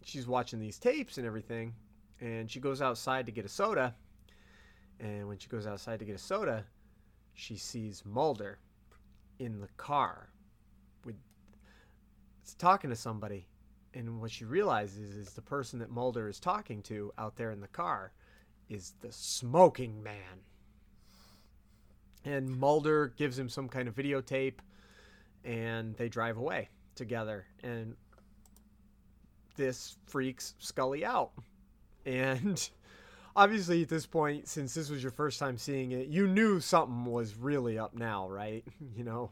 she's 0.04 0.28
watching 0.28 0.60
these 0.60 0.78
tapes 0.78 1.18
and 1.18 1.26
everything, 1.26 1.74
and 2.22 2.50
she 2.50 2.60
goes 2.60 2.82
outside 2.82 3.26
to 3.26 3.32
get 3.32 3.46
a 3.46 3.50
soda. 3.50 3.96
And 5.00 5.28
when 5.28 5.38
she 5.38 5.48
goes 5.48 5.66
outside 5.68 6.00
to 6.00 6.06
get 6.06 6.16
a 6.16 6.20
soda, 6.20 6.66
she 7.34 7.56
sees 7.56 8.04
Mulder 8.06 8.60
in 9.40 9.60
the 9.60 9.70
car 9.78 10.30
with 11.06 11.16
talking 12.58 12.90
to 12.90 12.96
somebody. 12.96 13.48
And 13.94 14.22
what 14.22 14.32
she 14.32 14.46
realizes 14.46 15.16
is 15.16 15.34
the 15.34 15.42
person 15.42 15.80
that 15.80 15.90
Mulder 15.90 16.28
is 16.28 16.40
talking 16.40 16.82
to 16.84 17.12
out 17.18 17.36
there 17.36 17.52
in 17.52 17.62
the 17.62 17.68
car 17.68 18.12
is 18.70 18.94
the 19.02 19.12
smoking 19.12 20.04
man. 20.04 20.44
And 22.26 22.50
Mulder 22.50 23.14
gives 23.16 23.40
him 23.40 23.50
some 23.50 23.70
kind 23.70 23.88
of 23.88 23.96
videotape 23.96 24.60
and 25.44 25.96
they 25.96 26.10
drive 26.10 26.38
away 26.38 26.70
together. 26.96 27.46
And 27.64 27.96
this 29.56 29.98
freaks 30.06 30.56
Scully 30.60 31.06
out. 31.06 31.32
And 32.06 32.70
obviously, 33.38 33.84
at 33.84 33.88
this 33.90 34.06
point, 34.06 34.48
since 34.50 34.74
this 34.74 34.90
was 34.90 35.02
your 35.02 35.12
first 35.14 35.40
time 35.40 35.58
seeing 35.58 35.92
it, 35.94 36.08
you 36.08 36.28
knew 36.28 36.60
something 36.60 37.06
was 37.06 37.36
really 37.36 37.78
up 37.80 37.94
now, 37.96 38.28
right? 38.28 38.66
You 38.98 39.04
know? 39.06 39.32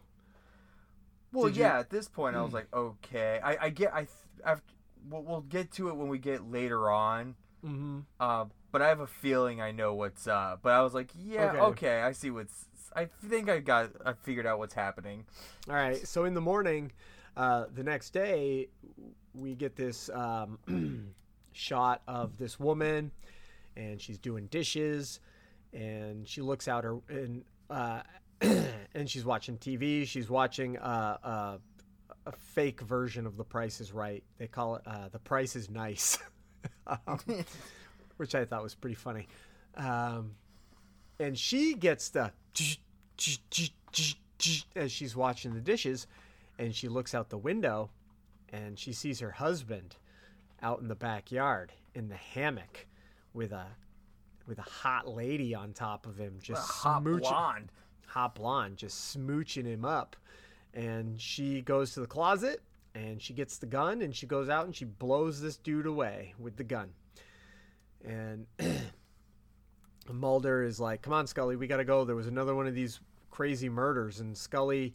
Well, 1.34 1.48
Did 1.48 1.58
you- 1.58 1.64
yeah. 1.64 1.80
At 1.80 1.90
this 1.90 2.08
point, 2.08 2.38
I 2.38 2.42
was 2.42 2.54
like, 2.54 2.68
okay, 2.74 3.42
I, 3.44 3.58
I 3.66 3.70
get, 3.70 3.94
I, 3.94 4.08
I've, 4.46 4.62
we'll, 5.10 5.24
we'll 5.24 5.42
get 5.42 5.72
to 5.74 5.90
it 5.90 5.96
when 5.98 6.08
we 6.08 6.18
get 6.18 6.50
later 6.50 6.90
on. 6.90 7.36
Mm-hmm. 7.66 8.00
Uh, 8.20 8.46
but 8.72 8.82
I 8.82 8.88
have 8.90 9.00
a 9.02 9.08
feeling 9.08 9.60
I 9.62 9.72
know 9.72 9.96
what's 9.96 10.28
up. 10.28 10.60
But 10.62 10.74
I 10.74 10.82
was 10.82 10.94
like, 10.94 11.10
yeah, 11.18 11.52
Okay. 11.52 11.60
okay, 11.60 12.02
I 12.02 12.12
see 12.14 12.30
what's. 12.30 12.66
I 12.96 13.06
think 13.28 13.50
I 13.50 13.60
got, 13.60 13.90
I 14.06 14.14
figured 14.14 14.46
out 14.46 14.60
what's 14.60 14.74
happening. 14.74 15.26
All 15.68 15.76
right. 15.76 16.08
So 16.08 16.24
in 16.24 16.34
the 16.34 16.42
morning, 16.42 16.92
uh, 17.36 17.66
the 17.74 17.84
next 17.84 18.12
day, 18.12 18.70
we 19.34 19.56
get 19.56 19.76
this 19.76 20.10
um, 20.14 20.60
shot 21.52 22.02
of 22.08 22.38
this 22.38 22.58
woman, 22.60 23.12
and 23.76 24.02
she's 24.02 24.18
doing 24.18 24.48
dishes, 24.48 25.20
and 25.74 26.28
she 26.28 26.42
looks 26.42 26.68
out 26.68 26.84
her 26.84 26.98
and 27.10 27.44
uh, 27.70 28.02
and 28.42 29.10
she's 29.10 29.26
watching 29.26 29.58
TV. 29.58 30.08
She's 30.08 30.30
watching 30.30 30.78
uh, 30.78 31.18
uh, 31.24 31.58
a 32.26 32.32
fake 32.32 32.82
version 32.82 33.26
of 33.26 33.38
The 33.38 33.44
Price 33.44 33.82
is 33.82 33.92
Right. 33.92 34.24
They 34.38 34.48
call 34.48 34.76
it 34.76 34.84
uh, 34.86 35.10
The 35.10 35.20
Price 35.20 35.56
is 35.56 35.70
Nice, 35.70 36.18
um, 36.88 37.20
which 38.18 38.36
I 38.36 38.46
thought 38.46 38.64
was 38.64 38.76
pretty 38.76 38.96
funny. 38.96 39.28
Um, 39.76 40.36
and 41.20 41.38
she 41.38 41.74
gets 41.74 42.10
the 42.10 42.32
as 44.76 44.92
she's 44.92 45.16
watching 45.16 45.54
the 45.54 45.62
dishes 45.62 46.08
and 46.60 46.76
she 46.76 46.88
looks 46.88 47.14
out 47.16 47.30
the 47.30 47.38
window 47.38 47.90
and 48.50 48.78
she 48.78 48.94
sees 48.94 49.20
her 49.20 49.32
husband 49.32 49.96
out 50.62 50.80
in 50.82 50.88
the 50.88 50.96
backyard 50.96 51.72
in 51.94 52.10
the 52.10 52.16
hammock 52.16 52.88
with 53.36 53.52
a 53.52 53.66
with 54.48 54.58
a 54.60 54.64
hot 54.64 55.08
lady 55.08 55.54
on 55.54 55.74
top 55.74 56.08
of 56.08 56.18
him 56.18 56.38
just 56.42 56.68
hot 56.68 57.04
smooching 57.04 57.20
blonde. 57.20 57.72
hot 58.08 58.36
blonde 58.36 58.78
just 58.78 59.16
smooching 59.16 59.66
him 59.66 59.84
up 59.86 60.16
and 60.74 61.20
she 61.20 61.62
goes 61.62 61.94
to 61.94 62.00
the 62.00 62.08
closet 62.08 62.62
and 62.94 63.22
she 63.22 63.34
gets 63.34 63.58
the 63.58 63.66
gun 63.66 64.02
and 64.02 64.16
she 64.16 64.26
goes 64.26 64.50
out 64.50 64.66
and 64.66 64.76
she 64.76 64.86
blows 64.86 65.42
this 65.42 65.58
dude 65.58 65.86
away 65.86 66.34
with 66.40 66.56
the 66.56 66.64
gun 66.64 66.90
and 68.04 68.46
Mulder 70.14 70.64
is 70.64 70.80
like, 70.80 71.02
"Come 71.02 71.14
on, 71.14 71.28
Scully, 71.28 71.56
we 71.56 71.68
got 71.68 71.78
to 71.78 71.86
go. 71.86 72.06
There 72.06 72.16
was 72.16 72.28
another 72.28 72.56
one 72.56 72.68
of 72.68 72.76
these 72.76 73.00
crazy 73.32 73.70
murders." 73.70 74.20
And 74.20 74.38
Scully 74.38 74.94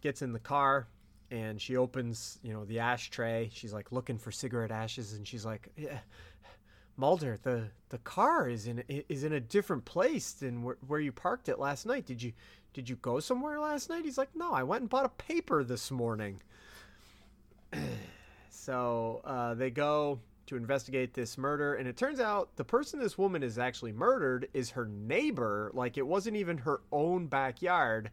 gets 0.00 0.22
in 0.22 0.32
the 0.32 0.38
car 0.38 0.86
and 1.30 1.60
she 1.60 1.76
opens, 1.76 2.38
you 2.42 2.52
know, 2.52 2.64
the 2.64 2.78
ashtray. 2.78 3.50
She's 3.52 3.72
like 3.72 3.90
looking 3.90 4.18
for 4.18 4.30
cigarette 4.30 4.70
ashes 4.70 5.14
and 5.14 5.26
she's 5.26 5.44
like, 5.44 5.68
"Yeah, 5.76 5.98
Mulder, 6.96 7.38
the 7.42 7.70
the 7.88 7.98
car 7.98 8.48
is 8.48 8.66
in 8.66 8.84
is 8.88 9.24
in 9.24 9.32
a 9.32 9.40
different 9.40 9.84
place 9.84 10.32
than 10.32 10.62
where, 10.62 10.76
where 10.86 11.00
you 11.00 11.12
parked 11.12 11.48
it 11.48 11.58
last 11.58 11.86
night. 11.86 12.06
Did 12.06 12.22
you 12.22 12.32
did 12.74 12.88
you 12.88 12.96
go 12.96 13.20
somewhere 13.20 13.60
last 13.60 13.90
night? 13.90 14.04
He's 14.04 14.18
like, 14.18 14.34
no, 14.34 14.52
I 14.52 14.62
went 14.62 14.82
and 14.82 14.90
bought 14.90 15.04
a 15.04 15.10
paper 15.10 15.62
this 15.64 15.90
morning. 15.90 16.40
so 18.50 19.20
uh, 19.24 19.54
they 19.54 19.70
go 19.70 20.20
to 20.46 20.56
investigate 20.56 21.14
this 21.14 21.38
murder, 21.38 21.74
and 21.74 21.88
it 21.88 21.96
turns 21.96 22.20
out 22.20 22.54
the 22.56 22.64
person 22.64 22.98
this 23.00 23.16
woman 23.16 23.42
is 23.42 23.58
actually 23.58 23.92
murdered 23.92 24.48
is 24.52 24.70
her 24.70 24.86
neighbor. 24.86 25.70
Like 25.74 25.96
it 25.96 26.06
wasn't 26.06 26.36
even 26.36 26.58
her 26.58 26.80
own 26.92 27.26
backyard, 27.26 28.10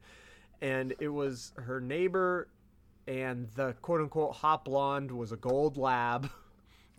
and 0.62 0.94
it 1.00 1.10
was 1.10 1.54
her 1.56 1.82
neighbor, 1.82 2.48
and 3.08 3.48
the 3.56 3.74
quote 3.82 4.02
unquote 4.02 4.36
hot 4.36 4.66
blonde 4.66 5.12
was 5.12 5.32
a 5.32 5.38
gold 5.38 5.78
lab. 5.78 6.30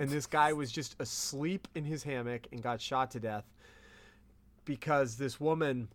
and 0.01 0.09
this 0.09 0.27
guy 0.27 0.53
was 0.53 0.73
just 0.73 0.97
asleep 0.99 1.69
in 1.77 1.85
his 1.85 2.03
hammock 2.03 2.49
and 2.53 2.63
got 2.63 2.81
shot 2.81 3.11
to 3.13 3.21
death 3.21 3.45
because 4.65 5.17
this 5.17 5.39
woman 5.39 5.89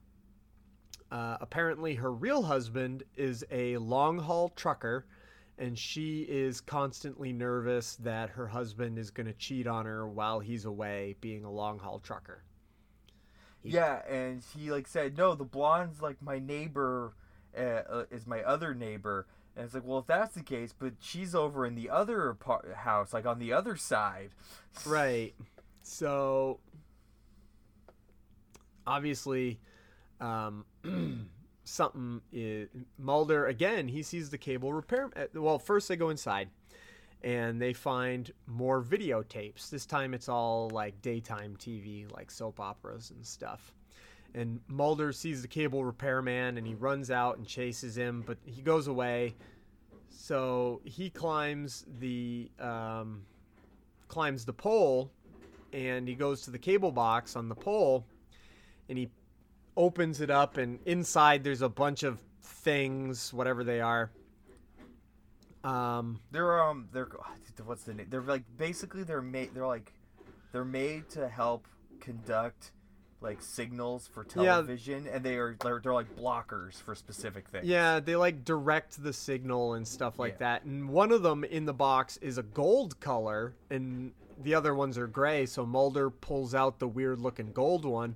uh, 1.12 1.38
apparently 1.42 1.96
her 1.96 2.12
real 2.14 2.44
husband 2.44 3.04
is 3.18 3.44
a 3.52 3.78
long 3.78 4.18
haul 4.18 4.50
trucker 4.50 5.06
and 5.58 5.78
she 5.78 6.22
is 6.24 6.62
constantly 6.62 7.32
nervous 7.34 7.96
that 7.98 8.30
her 8.30 8.48
husband 8.48 8.98
is 8.98 9.10
going 9.12 9.28
to 9.28 9.34
cheat 9.34 9.68
on 9.68 9.86
her 9.86 10.08
while 10.08 10.40
he's 10.40 10.66
away 10.66 11.16
being 11.22 11.44
a 11.44 11.52
long 11.52 11.80
haul 11.80 12.00
trucker 12.00 12.44
Yeah, 13.64 14.02
and 14.08 14.44
he 14.56 14.72
like 14.72 14.88
said, 14.88 15.18
no, 15.18 15.34
the 15.36 15.44
blonde's 15.46 16.02
like 16.02 16.22
my 16.22 16.40
neighbor, 16.40 17.14
uh, 17.58 17.62
uh, 17.62 18.06
is 18.12 18.28
my 18.28 18.42
other 18.44 18.74
neighbor. 18.76 19.26
And 19.56 19.66
it's 19.66 19.74
like, 19.74 19.84
well, 19.86 20.00
if 20.00 20.08
that's 20.08 20.34
the 20.36 20.44
case, 20.44 20.74
but 20.78 20.94
she's 21.00 21.34
over 21.34 21.66
in 21.66 21.76
the 21.76 21.90
other 21.90 22.34
par- 22.34 22.66
house, 22.76 23.14
like 23.14 23.26
on 23.26 23.40
the 23.40 23.54
other 23.54 23.76
side. 23.78 24.32
Right. 24.86 25.34
So 25.82 26.60
obviously, 28.86 29.60
um, 30.20 30.66
something 31.64 32.22
is 32.32 32.70
Mulder 32.98 33.48
again. 33.48 33.88
He 33.88 34.04
sees 34.04 34.30
the 34.30 34.38
cable 34.38 34.74
repair. 34.74 35.10
uh, 35.16 35.26
Well, 35.34 35.60
first 35.60 35.88
they 35.88 35.96
go 35.96 36.10
inside, 36.10 36.50
and 37.24 37.62
they 37.62 37.74
find 37.74 38.32
more 38.48 38.82
videotapes. 38.84 39.70
This 39.70 39.86
time 39.86 40.14
it's 40.14 40.30
all 40.30 40.70
like 40.70 41.02
daytime 41.02 41.56
TV, 41.58 42.12
like 42.14 42.30
soap 42.30 42.60
operas 42.60 43.12
and 43.12 43.26
stuff. 43.26 43.74
And 44.36 44.60
Mulder 44.68 45.12
sees 45.12 45.42
the 45.42 45.48
cable 45.48 45.84
repairman, 45.84 46.58
and 46.58 46.68
he 46.68 46.75
runs 46.75 47.10
out 47.10 47.38
and 47.38 47.48
chases 47.48 47.98
him, 47.98 48.24
but 48.27 48.38
he 48.46 48.62
goes 48.62 48.88
away. 48.88 49.34
So 50.10 50.82
he 50.84 51.10
climbs 51.10 51.86
the 52.00 52.51
um, 52.60 53.25
climbs 54.08 54.46
the 54.46 54.54
pole, 54.54 55.10
and 55.74 56.08
he 56.08 56.13
goes 56.13 56.42
to 56.44 56.51
the 56.51 56.60
cable 56.60 56.92
box 56.92 57.36
on 57.36 57.50
the 57.50 57.56
pole, 57.56 58.06
and 58.89 58.98
he 58.98 59.10
opens 59.77 60.22
it 60.22 60.30
up 60.30 60.56
and 60.56 60.80
inside 60.86 61.44
there's 61.44 61.62
a 61.62 61.68
bunch 61.68 62.04
of 62.04 62.22
things 62.42 63.34
whatever 63.34 63.62
they 63.62 63.82
are 63.82 64.10
um 65.65 66.22
They're 66.32 66.63
um, 66.63 66.88
they're 66.94 67.10
what's 67.63 67.84
the 67.84 67.94
name? 67.94 68.08
They're 68.10 68.22
like 68.22 68.44
basically 68.58 69.04
they're 69.04 69.22
made. 69.22 69.54
They're 69.54 69.65
like, 69.65 69.92
they're 70.51 70.65
made 70.65 71.10
to 71.12 71.27
help 71.27 71.68
conduct 72.00 72.72
like 73.25 73.41
signals 73.41 74.08
for 74.08 74.24
Yeah. 74.36 74.44
television, 74.46 75.08
and 75.08 75.24
they 75.24 75.36
are 75.38 75.55
they're, 75.62 75.79
they're 75.79 75.94
like 75.94 76.15
blockers 76.15 76.75
for 76.82 76.96
specific 76.96 77.48
things. 77.50 77.65
yeah 77.65 78.00
they 78.00 78.15
like 78.15 78.46
direct 78.46 79.03
the 79.03 79.12
signal 79.12 79.74
and 79.74 79.88
stuff 79.88 80.20
like 80.20 80.34
Yeah. 80.34 80.38
that 80.62 80.63
and 80.65 80.88
one 80.89 81.12
of 81.12 81.24
them 81.24 81.44
in 81.44 81.65
the 81.65 81.74
box 81.74 82.17
is 82.17 82.38
a 82.38 82.44
gold 82.44 83.00
color 83.00 83.53
and 83.70 84.13
the 84.44 84.53
other 84.53 84.75
ones 84.75 84.98
are 84.98 85.08
gray 85.08 85.46
so 85.46 85.65
mulder 85.65 86.10
pulls 86.10 86.53
out 86.53 86.79
the 86.79 86.88
weird 86.88 87.20
looking 87.20 87.51
gold 87.51 87.84
one 87.86 88.15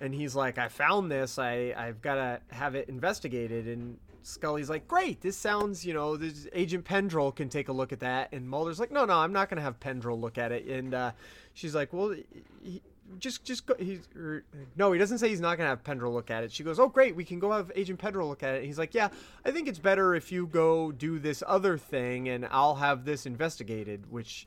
and 0.00 0.14
he's 0.14 0.34
like 0.34 0.56
i 0.58 0.68
found 0.68 1.10
this 1.10 1.38
i 1.38 1.74
i've 1.76 2.00
got 2.00 2.14
to 2.14 2.40
have 2.54 2.74
it 2.74 2.88
investigated 2.88 3.66
and 3.66 3.98
scully's 4.22 4.70
like 4.70 4.86
great 4.86 5.20
this 5.22 5.36
sounds 5.36 5.84
you 5.84 5.92
know 5.94 6.16
this 6.16 6.46
agent 6.52 6.84
pendrell 6.84 7.34
can 7.34 7.48
take 7.48 7.68
a 7.68 7.72
look 7.72 7.92
at 7.92 8.00
that 8.00 8.28
and 8.32 8.48
mulder's 8.48 8.78
like 8.78 8.90
no 8.92 9.04
no 9.04 9.14
i'm 9.18 9.32
not 9.32 9.48
going 9.48 9.56
to 9.56 9.62
have 9.62 9.78
pendrell 9.80 10.18
look 10.20 10.38
at 10.38 10.52
it 10.52 10.64
and 10.66 10.94
uh, 10.94 11.10
she's 11.54 11.74
like 11.74 11.92
well 11.92 12.14
he, 12.62 12.80
just 13.18 13.44
just 13.44 13.66
go 13.66 13.74
he's 13.78 14.08
or, 14.16 14.44
no 14.76 14.92
he 14.92 14.98
doesn't 14.98 15.18
say 15.18 15.28
he's 15.28 15.40
not 15.40 15.58
going 15.58 15.66
to 15.66 15.70
have 15.70 15.82
pendrell 15.82 16.12
look 16.12 16.30
at 16.30 16.44
it. 16.44 16.52
She 16.52 16.62
goes 16.62 16.78
oh 16.78 16.88
great 16.88 17.16
we 17.16 17.24
can 17.24 17.38
go 17.38 17.50
have 17.52 17.72
agent 17.74 17.98
pendrell 17.98 18.28
look 18.28 18.42
at 18.42 18.54
it. 18.54 18.58
And 18.58 18.66
he's 18.66 18.78
like 18.78 18.94
yeah 18.94 19.08
i 19.44 19.50
think 19.50 19.68
it's 19.68 19.78
better 19.78 20.14
if 20.14 20.30
you 20.30 20.46
go 20.46 20.92
do 20.92 21.18
this 21.18 21.42
other 21.46 21.76
thing 21.76 22.28
and 22.28 22.46
i'll 22.50 22.76
have 22.76 23.04
this 23.04 23.26
investigated 23.26 24.10
which 24.10 24.46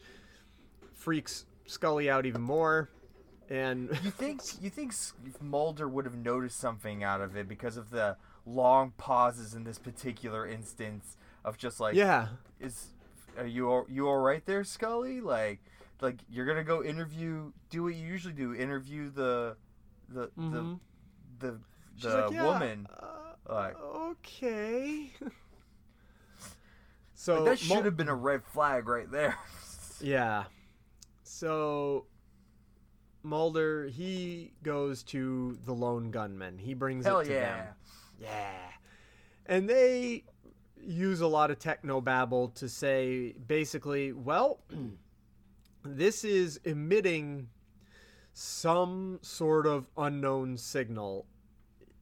freaks 0.94 1.46
scully 1.66 2.10
out 2.10 2.26
even 2.26 2.42
more. 2.42 2.90
And 3.50 3.90
You 4.04 4.12
think 4.12 4.42
you 4.62 4.70
think 4.70 4.94
Mulder 5.42 5.88
would 5.88 6.06
have 6.06 6.16
noticed 6.16 6.60
something 6.60 7.04
out 7.04 7.22
of 7.22 7.36
it 7.36 7.48
because 7.48 7.78
of 7.78 7.90
the 7.90 8.18
long 8.46 8.94
pauses 8.98 9.54
in 9.54 9.64
this 9.64 9.78
particular 9.78 10.48
instance 10.48 11.18
of 11.44 11.58
just 11.58 11.80
like 11.80 11.96
yeah. 11.96 12.28
Is 12.60 12.88
are 13.38 13.46
you 13.46 13.70
all, 13.70 13.86
you 13.90 14.08
all 14.08 14.20
right 14.20 14.46
there, 14.46 14.64
Scully? 14.64 15.20
Like 15.20 15.60
like 16.04 16.20
you're 16.30 16.46
gonna 16.46 16.64
go 16.64 16.84
interview, 16.84 17.52
do 17.72 17.84
what 17.84 17.96
you 17.96 18.06
usually 18.06 18.34
do, 18.34 18.54
interview 18.54 19.10
the 19.10 19.58
the 20.10 20.28
Mhm. 20.38 20.80
the 21.40 21.48
the 21.50 21.60
She's 21.96 22.04
the 22.04 22.22
like, 22.22 22.32
"Yeah, 22.34 22.44
woman. 22.46 22.88
uh, 23.00 23.34
Like, 23.52 23.76
okay 23.82 25.12
so 27.14 27.36
like, 27.44 27.46
that 27.46 27.60
should 27.60 27.86
have 27.86 27.98
been 27.98 28.10
a 28.10 28.16
red 28.16 28.44
flag 28.46 28.88
right 28.88 29.10
there. 29.10 29.38
Yeah. 30.02 30.46
So 31.24 32.08
Mulder 33.22 33.86
he 33.88 34.52
goes 34.64 35.02
to 35.04 35.58
the 35.66 35.74
lone 35.74 36.12
gunman. 36.12 36.58
He 36.58 36.74
brings 36.74 37.06
Hell 37.06 37.20
it 37.20 37.26
to 37.26 37.32
yeah. 37.34 37.56
them. 37.58 37.68
Yeah. 38.20 38.52
And 39.46 39.70
they 39.70 40.26
use 40.82 41.22
a 41.22 41.28
lot 41.28 41.52
of 41.52 41.60
techno 41.60 42.02
babble 42.02 42.50
to 42.50 42.68
say 42.68 43.32
basically, 43.48 44.12
well, 44.12 44.60
this 45.84 46.24
is 46.24 46.60
emitting 46.64 47.50
some 48.34 49.20
sort 49.22 49.68
of 49.68 49.88
unknown 49.98 50.58
signal 50.58 51.26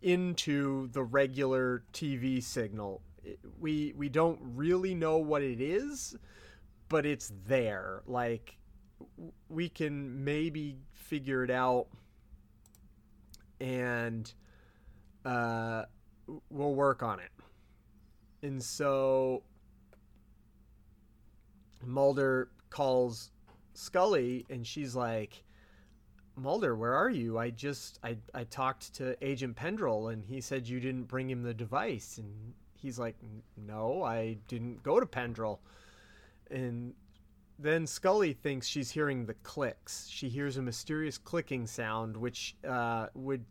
into 0.01 0.87
the 0.89 1.03
regular 1.03 1.83
TV 1.93 2.41
signal. 2.41 3.01
We 3.59 3.93
we 3.95 4.09
don't 4.09 4.39
really 4.41 4.95
know 4.95 5.17
what 5.17 5.43
it 5.43 5.61
is, 5.61 6.15
but 6.89 7.05
it's 7.05 7.31
there. 7.45 8.01
Like 8.07 8.57
we 9.49 9.69
can 9.69 10.23
maybe 10.23 10.77
figure 10.93 11.43
it 11.43 11.51
out 11.51 11.87
and 13.59 14.31
uh 15.25 15.83
we'll 16.49 16.73
work 16.73 17.03
on 17.03 17.19
it. 17.19 17.31
And 18.43 18.61
so 18.61 19.43
Mulder 21.85 22.49
calls 22.69 23.31
Scully 23.73 24.45
and 24.49 24.65
she's 24.65 24.95
like 24.95 25.43
Mulder, 26.35 26.75
where 26.75 26.93
are 26.93 27.09
you? 27.09 27.37
I 27.37 27.49
just 27.49 27.99
I 28.03 28.17
I 28.33 28.45
talked 28.45 28.93
to 28.95 29.15
Agent 29.25 29.55
Pendrell 29.55 30.13
and 30.13 30.23
he 30.23 30.41
said 30.41 30.67
you 30.67 30.79
didn't 30.79 31.03
bring 31.03 31.29
him 31.29 31.43
the 31.43 31.53
device 31.53 32.17
and 32.17 32.53
he's 32.73 32.97
like 32.97 33.15
no, 33.57 34.03
I 34.03 34.37
didn't 34.47 34.81
go 34.83 34.99
to 34.99 35.05
Pendrell. 35.05 35.59
And 36.49 36.93
then 37.59 37.85
Scully 37.85 38.33
thinks 38.33 38.67
she's 38.67 38.89
hearing 38.89 39.25
the 39.25 39.35
clicks. 39.35 40.07
She 40.09 40.29
hears 40.29 40.57
a 40.57 40.61
mysterious 40.61 41.17
clicking 41.17 41.67
sound 41.67 42.17
which 42.17 42.55
uh, 42.67 43.07
would 43.13 43.45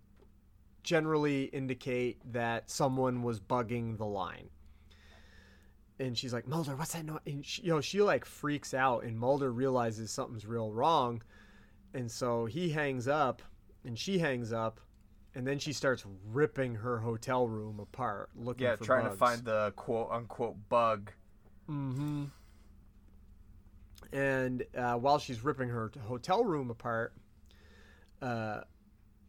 generally 0.82 1.44
indicate 1.44 2.18
that 2.32 2.70
someone 2.70 3.22
was 3.22 3.38
bugging 3.38 3.96
the 3.98 4.06
line. 4.06 4.48
And 6.00 6.16
she's 6.16 6.32
like, 6.32 6.48
Mulder, 6.48 6.74
what's 6.74 6.94
that 6.94 7.04
noise? 7.04 7.20
And 7.26 7.44
she, 7.44 7.62
you 7.62 7.68
know, 7.68 7.80
she 7.80 8.00
like 8.00 8.24
freaks 8.24 8.74
out, 8.74 9.04
and 9.04 9.16
Mulder 9.16 9.52
realizes 9.52 10.10
something's 10.10 10.46
real 10.46 10.72
wrong. 10.72 11.22
And 11.94 12.10
so 12.10 12.46
he 12.46 12.70
hangs 12.70 13.06
up, 13.06 13.42
and 13.84 13.96
she 13.98 14.18
hangs 14.18 14.52
up, 14.52 14.80
and 15.34 15.46
then 15.46 15.58
she 15.58 15.72
starts 15.72 16.04
ripping 16.32 16.74
her 16.76 16.98
hotel 16.98 17.46
room 17.46 17.78
apart, 17.78 18.30
looking 18.34 18.66
Yeah, 18.66 18.76
for 18.76 18.84
trying 18.84 19.04
to 19.04 19.10
find 19.10 19.44
the 19.44 19.72
quote 19.76 20.08
unquote 20.10 20.56
bug. 20.68 21.12
Mm-hmm. 21.68 22.24
And 24.12 24.64
uh, 24.76 24.94
while 24.94 25.18
she's 25.18 25.44
ripping 25.44 25.68
her 25.68 25.92
hotel 26.06 26.44
room 26.44 26.70
apart, 26.70 27.12
uh, 28.22 28.62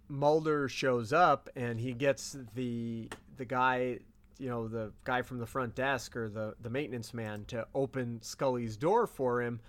Mulder 0.07 0.67
shows 0.67 1.13
up 1.13 1.49
and 1.55 1.79
he 1.79 1.93
gets 1.93 2.35
the 2.55 3.09
the 3.37 3.45
guy, 3.45 3.99
you 4.41 4.49
know, 4.49 4.67
the 4.67 4.91
guy 5.03 5.21
from 5.21 5.37
the 5.37 5.45
front 5.45 5.75
desk 5.75 6.15
or 6.15 6.27
the 6.27 6.55
the 6.61 6.69
maintenance 6.69 7.13
man 7.13 7.45
to 7.45 7.67
open 7.75 8.19
Scully's 8.21 8.75
door 8.75 9.05
for 9.05 9.41
him. 9.41 9.59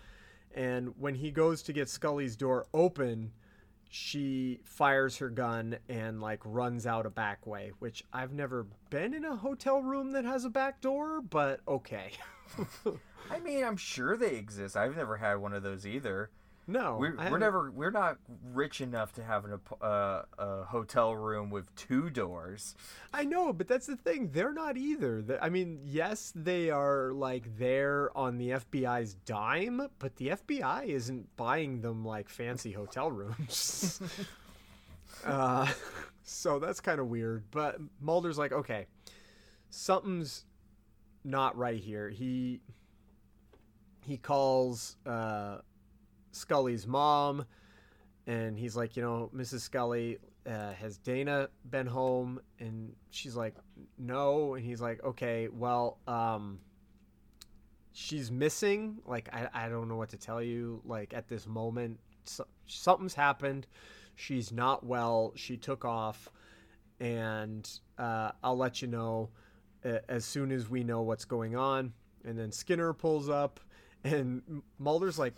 And 0.55 0.95
when 0.99 1.15
he 1.15 1.31
goes 1.31 1.63
to 1.65 1.73
get 1.73 1.89
Scully's 1.89 2.37
door 2.37 2.67
open, 2.73 3.33
she 3.91 4.61
fires 4.65 5.19
her 5.19 5.29
gun 5.29 5.77
and 5.89 6.23
like 6.23 6.41
runs 6.45 6.87
out 6.87 7.05
a 7.05 7.11
back 7.11 7.47
way, 7.47 7.73
which 7.79 8.03
I've 8.13 8.33
never 8.33 8.67
been 8.89 9.13
in 9.13 9.25
a 9.25 9.37
hotel 9.37 9.83
room 9.83 10.13
that 10.13 10.25
has 10.25 10.47
a 10.47 10.51
back 10.51 10.81
door, 10.81 11.21
but 11.21 11.61
okay. 11.69 12.13
I 13.31 13.39
mean, 13.41 13.65
I'm 13.65 13.77
sure 13.77 14.17
they 14.17 14.37
exist. 14.37 14.77
I've 14.77 14.97
never 14.97 15.19
had 15.19 15.35
one 15.35 15.53
of 15.53 15.63
those 15.63 15.87
either. 15.87 16.31
No, 16.67 16.97
We're, 16.99 17.17
we're 17.17 17.39
never 17.39 17.73
we're 17.73 17.91
not 17.91 18.19
rich 18.53 18.81
enough 18.81 19.13
to 19.15 19.25
have 19.25 19.45
an, 19.45 19.59
uh, 19.81 20.23
a 20.39 20.63
hotel 20.65 21.15
room 21.15 21.51
with 21.51 21.75
two 21.75 22.09
doors. 22.09 22.77
I 23.13 23.25
know, 23.25 23.53
but 23.53 23.67
that's 23.67 23.87
the 23.87 23.97
thing. 23.97 24.31
They're 24.31 24.53
not 24.53 24.77
either. 24.77 25.25
I 25.43 25.49
mean, 25.49 25.81
yes, 25.85 26.33
they 26.37 26.71
are 26.71 27.11
like 27.13 27.59
there 27.59 28.17
on 28.17 28.39
the 28.39 28.51
FBI's 28.51 29.15
dime, 29.15 29.89
but 29.99 30.15
the 30.17 30.29
FBI 30.29 30.87
isn't 30.87 31.37
buying 31.37 31.81
them 31.81 32.05
like 32.05 32.29
fancy 32.29 32.71
hotel 32.71 33.11
rooms. 33.11 34.01
uh, 35.25 35.67
so 36.23 36.61
that's 36.61 36.81
kind 36.81 37.01
of 37.01 37.09
weird. 37.09 37.43
But 37.51 37.79
Mulder's 38.01 38.39
like, 38.39 38.53
okay, 38.53 38.87
something's 39.71 40.45
not 41.25 41.57
right 41.57 41.81
here. 41.81 42.09
He 42.09 42.61
he 44.05 44.17
calls 44.17 44.97
uh, 45.07 45.59
Scully's 46.33 46.87
mom, 46.87 47.45
and 48.27 48.59
he's 48.59 48.77
like, 48.77 48.97
you 48.97 49.03
know, 49.03 49.31
Mrs. 49.35 49.61
Scully, 49.61 50.19
uh, 50.47 50.73
has 50.73 50.99
Dana 50.99 51.49
been 51.71 51.87
home? 51.87 52.41
And 52.59 52.95
she's 53.11 53.37
like, 53.37 53.55
no. 53.99 54.55
And 54.55 54.65
he's 54.65 54.81
like, 54.81 55.03
okay, 55.05 55.49
well, 55.49 55.99
um, 56.07 56.59
she's 57.93 58.31
missing. 58.31 58.99
Like, 59.07 59.29
I, 59.33 59.49
I 59.53 59.69
don't 59.69 59.89
know 59.89 59.97
what 59.97 60.11
to 60.11 60.17
tell 60.17 60.43
you. 60.43 60.81
Like, 60.85 61.15
at 61.15 61.29
this 61.29 61.47
moment, 61.47 61.99
so, 62.25 62.47
something's 62.67 63.15
happened. 63.15 63.67
She's 64.15 64.53
not 64.53 64.85
well. 64.85 65.33
She 65.37 65.57
took 65.57 65.85
off. 65.85 66.29
And 67.01 67.69
uh, 67.99 68.33
I'll 68.43 68.57
let 68.57 68.83
you 68.83 68.89
know 68.89 69.31
uh, 69.85 69.99
as 70.09 70.25
soon 70.25 70.53
as 70.53 70.69
we 70.69 70.85
know 70.85 71.03
what's 71.03 71.25
going 71.25 71.57
on. 71.57 71.93
And 72.25 72.39
then 72.39 72.53
Skinner 72.53 72.93
pulls 72.93 73.29
up, 73.29 73.59
and 74.05 74.63
Mulder's 74.79 75.19
like, 75.19 75.35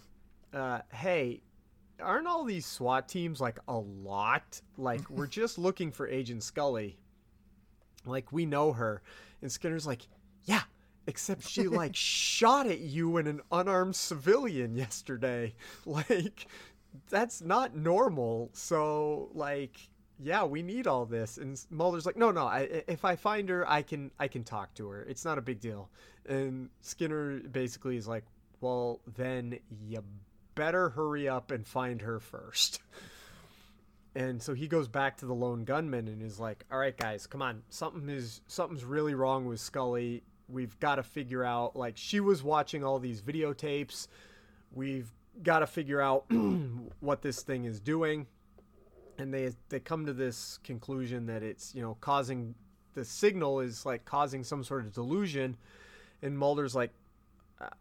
uh, 0.54 0.80
hey, 0.92 1.42
aren't 2.00 2.26
all 2.26 2.44
these 2.44 2.66
SWAT 2.66 3.08
teams 3.08 3.40
like 3.40 3.58
a 3.68 3.76
lot? 3.76 4.60
Like 4.76 5.08
we're 5.10 5.26
just 5.42 5.58
looking 5.58 5.92
for 5.92 6.08
Agent 6.08 6.42
Scully. 6.42 6.98
Like 8.06 8.32
we 8.32 8.46
know 8.46 8.72
her. 8.72 9.02
And 9.42 9.50
Skinner's 9.50 9.86
like, 9.86 10.02
"Yeah, 10.44 10.62
except 11.06 11.46
she 11.48 11.68
like 11.68 11.94
shot 11.94 12.66
at 12.66 12.80
you 12.80 13.16
and 13.16 13.28
an 13.28 13.40
unarmed 13.50 13.96
civilian 13.96 14.76
yesterday. 14.76 15.54
Like 15.86 16.46
that's 17.10 17.42
not 17.42 17.76
normal. 17.76 18.50
So 18.52 19.30
like 19.34 19.88
yeah, 20.22 20.44
we 20.44 20.62
need 20.62 20.86
all 20.86 21.04
this. 21.06 21.38
And 21.38 21.60
Mulder's 21.70 22.06
like, 22.06 22.16
"No, 22.16 22.30
no. 22.30 22.46
I, 22.46 22.82
if 22.86 23.04
I 23.04 23.16
find 23.16 23.48
her, 23.48 23.68
I 23.68 23.82
can 23.82 24.10
I 24.18 24.28
can 24.28 24.44
talk 24.44 24.72
to 24.74 24.88
her. 24.88 25.02
It's 25.02 25.24
not 25.24 25.38
a 25.38 25.42
big 25.42 25.60
deal." 25.60 25.90
And 26.26 26.70
Skinner 26.80 27.40
basically 27.40 27.96
is 27.96 28.06
like, 28.06 28.24
"Well, 28.60 29.00
then 29.16 29.58
you 29.88 30.02
better 30.54 30.90
hurry 30.90 31.28
up 31.28 31.50
and 31.50 31.66
find 31.66 32.02
her 32.02 32.20
first. 32.20 32.80
And 34.14 34.40
so 34.40 34.54
he 34.54 34.68
goes 34.68 34.88
back 34.88 35.18
to 35.18 35.26
the 35.26 35.34
lone 35.34 35.64
gunman 35.64 36.06
and 36.06 36.22
is 36.22 36.38
like, 36.38 36.64
"All 36.70 36.78
right, 36.78 36.96
guys, 36.96 37.26
come 37.26 37.42
on. 37.42 37.62
Something 37.68 38.08
is 38.08 38.40
something's 38.46 38.84
really 38.84 39.14
wrong 39.14 39.46
with 39.46 39.58
Scully. 39.60 40.22
We've 40.48 40.78
got 40.78 40.96
to 40.96 41.02
figure 41.02 41.42
out 41.42 41.74
like 41.74 41.96
she 41.96 42.20
was 42.20 42.42
watching 42.42 42.84
all 42.84 42.98
these 42.98 43.20
videotapes. 43.20 44.06
We've 44.72 45.10
got 45.42 45.60
to 45.60 45.66
figure 45.66 46.00
out 46.00 46.26
what 47.00 47.22
this 47.22 47.42
thing 47.42 47.64
is 47.64 47.80
doing." 47.80 48.26
And 49.18 49.34
they 49.34 49.52
they 49.68 49.80
come 49.80 50.06
to 50.06 50.12
this 50.12 50.58
conclusion 50.62 51.26
that 51.26 51.42
it's, 51.42 51.74
you 51.74 51.82
know, 51.82 51.96
causing 52.00 52.54
the 52.94 53.04
signal 53.04 53.60
is 53.60 53.84
like 53.84 54.04
causing 54.04 54.44
some 54.44 54.62
sort 54.64 54.86
of 54.86 54.92
delusion. 54.92 55.56
And 56.22 56.38
Mulder's 56.38 56.74
like, 56.74 56.90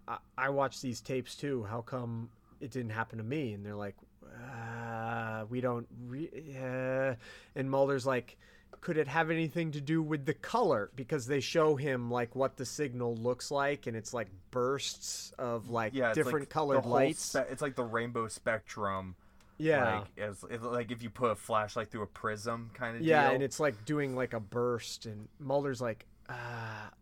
I, 0.07 0.17
I 0.37 0.49
watched 0.49 0.81
these 0.81 1.01
tapes 1.01 1.35
too. 1.35 1.63
How 1.63 1.81
come 1.81 2.29
it 2.63 2.71
didn't 2.71 2.91
happen 2.91 3.17
to 3.17 3.23
me? 3.23 3.53
And 3.53 3.65
they're 3.65 3.75
like, 3.75 3.95
uh, 4.25 5.45
we 5.49 5.61
don't. 5.61 5.87
Re- 6.07 6.55
uh. 6.61 7.15
And 7.55 7.69
Mulder's 7.69 8.05
like, 8.05 8.37
could 8.81 8.97
it 8.97 9.07
have 9.07 9.29
anything 9.31 9.71
to 9.71 9.81
do 9.81 10.01
with 10.01 10.25
the 10.25 10.33
color? 10.33 10.89
Because 10.95 11.25
they 11.27 11.39
show 11.39 11.75
him 11.75 12.09
like 12.11 12.35
what 12.35 12.57
the 12.57 12.65
signal 12.65 13.15
looks 13.15 13.51
like, 13.51 13.87
and 13.87 13.95
it's 13.95 14.13
like 14.13 14.27
bursts 14.51 15.31
of 15.37 15.69
like 15.69 15.93
Yeah, 15.93 16.13
different 16.13 16.41
like 16.41 16.49
colored 16.49 16.85
lights. 16.85 17.21
spe- 17.23 17.49
it's 17.51 17.61
like 17.61 17.75
the 17.75 17.83
rainbow 17.83 18.27
spectrum. 18.27 19.15
yeah. 19.57 19.99
Like 19.99 20.19
as 20.19 20.43
like 20.61 20.91
if 20.91 21.03
you 21.03 21.09
put 21.09 21.31
a 21.31 21.35
flashlight 21.35 21.91
through 21.91 22.03
a 22.03 22.07
prism 22.07 22.71
kind 22.73 22.95
of 22.97 23.03
yeah, 23.03 23.25
deal. 23.27 23.35
and 23.35 23.43
it's 23.43 23.59
like 23.59 23.85
doing 23.85 24.15
like 24.15 24.33
a 24.33 24.39
burst, 24.39 25.05
and 25.05 25.27
Mulder's 25.39 25.79
like, 25.81 26.05
uh, 26.29 26.33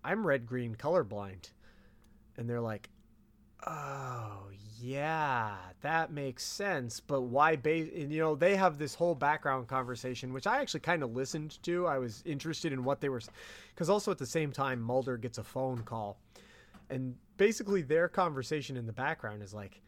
"I'm 0.03 0.25
red 0.27 0.45
green 0.45 0.75
colorblind," 0.75 1.49
and 2.37 2.49
they're 2.49 2.61
like, 2.61 2.89
"Oh 3.65 4.49
yeah, 4.79 5.57
that 5.81 6.11
makes 6.11 6.43
sense." 6.43 6.99
But 6.99 7.21
why? 7.21 7.53
And 7.63 8.11
you 8.11 8.19
know, 8.19 8.35
they 8.35 8.55
have 8.55 8.77
this 8.77 8.95
whole 8.95 9.15
background 9.15 9.67
conversation, 9.67 10.33
which 10.33 10.47
I 10.47 10.61
actually 10.61 10.81
kind 10.81 11.03
of 11.03 11.15
listened 11.15 11.61
to. 11.63 11.87
I 11.87 11.97
was 11.97 12.23
interested 12.25 12.73
in 12.73 12.83
what 12.83 13.01
they 13.01 13.09
were, 13.09 13.21
because 13.73 13.89
also 13.89 14.11
at 14.11 14.17
the 14.17 14.25
same 14.25 14.51
time, 14.51 14.81
Mulder 14.81 15.17
gets 15.17 15.37
a 15.37 15.43
phone 15.43 15.83
call, 15.83 16.17
and 16.89 17.15
basically 17.37 17.81
their 17.81 18.07
conversation 18.07 18.77
in 18.77 18.85
the 18.85 18.93
background 18.93 19.43
is 19.43 19.53
like. 19.53 19.81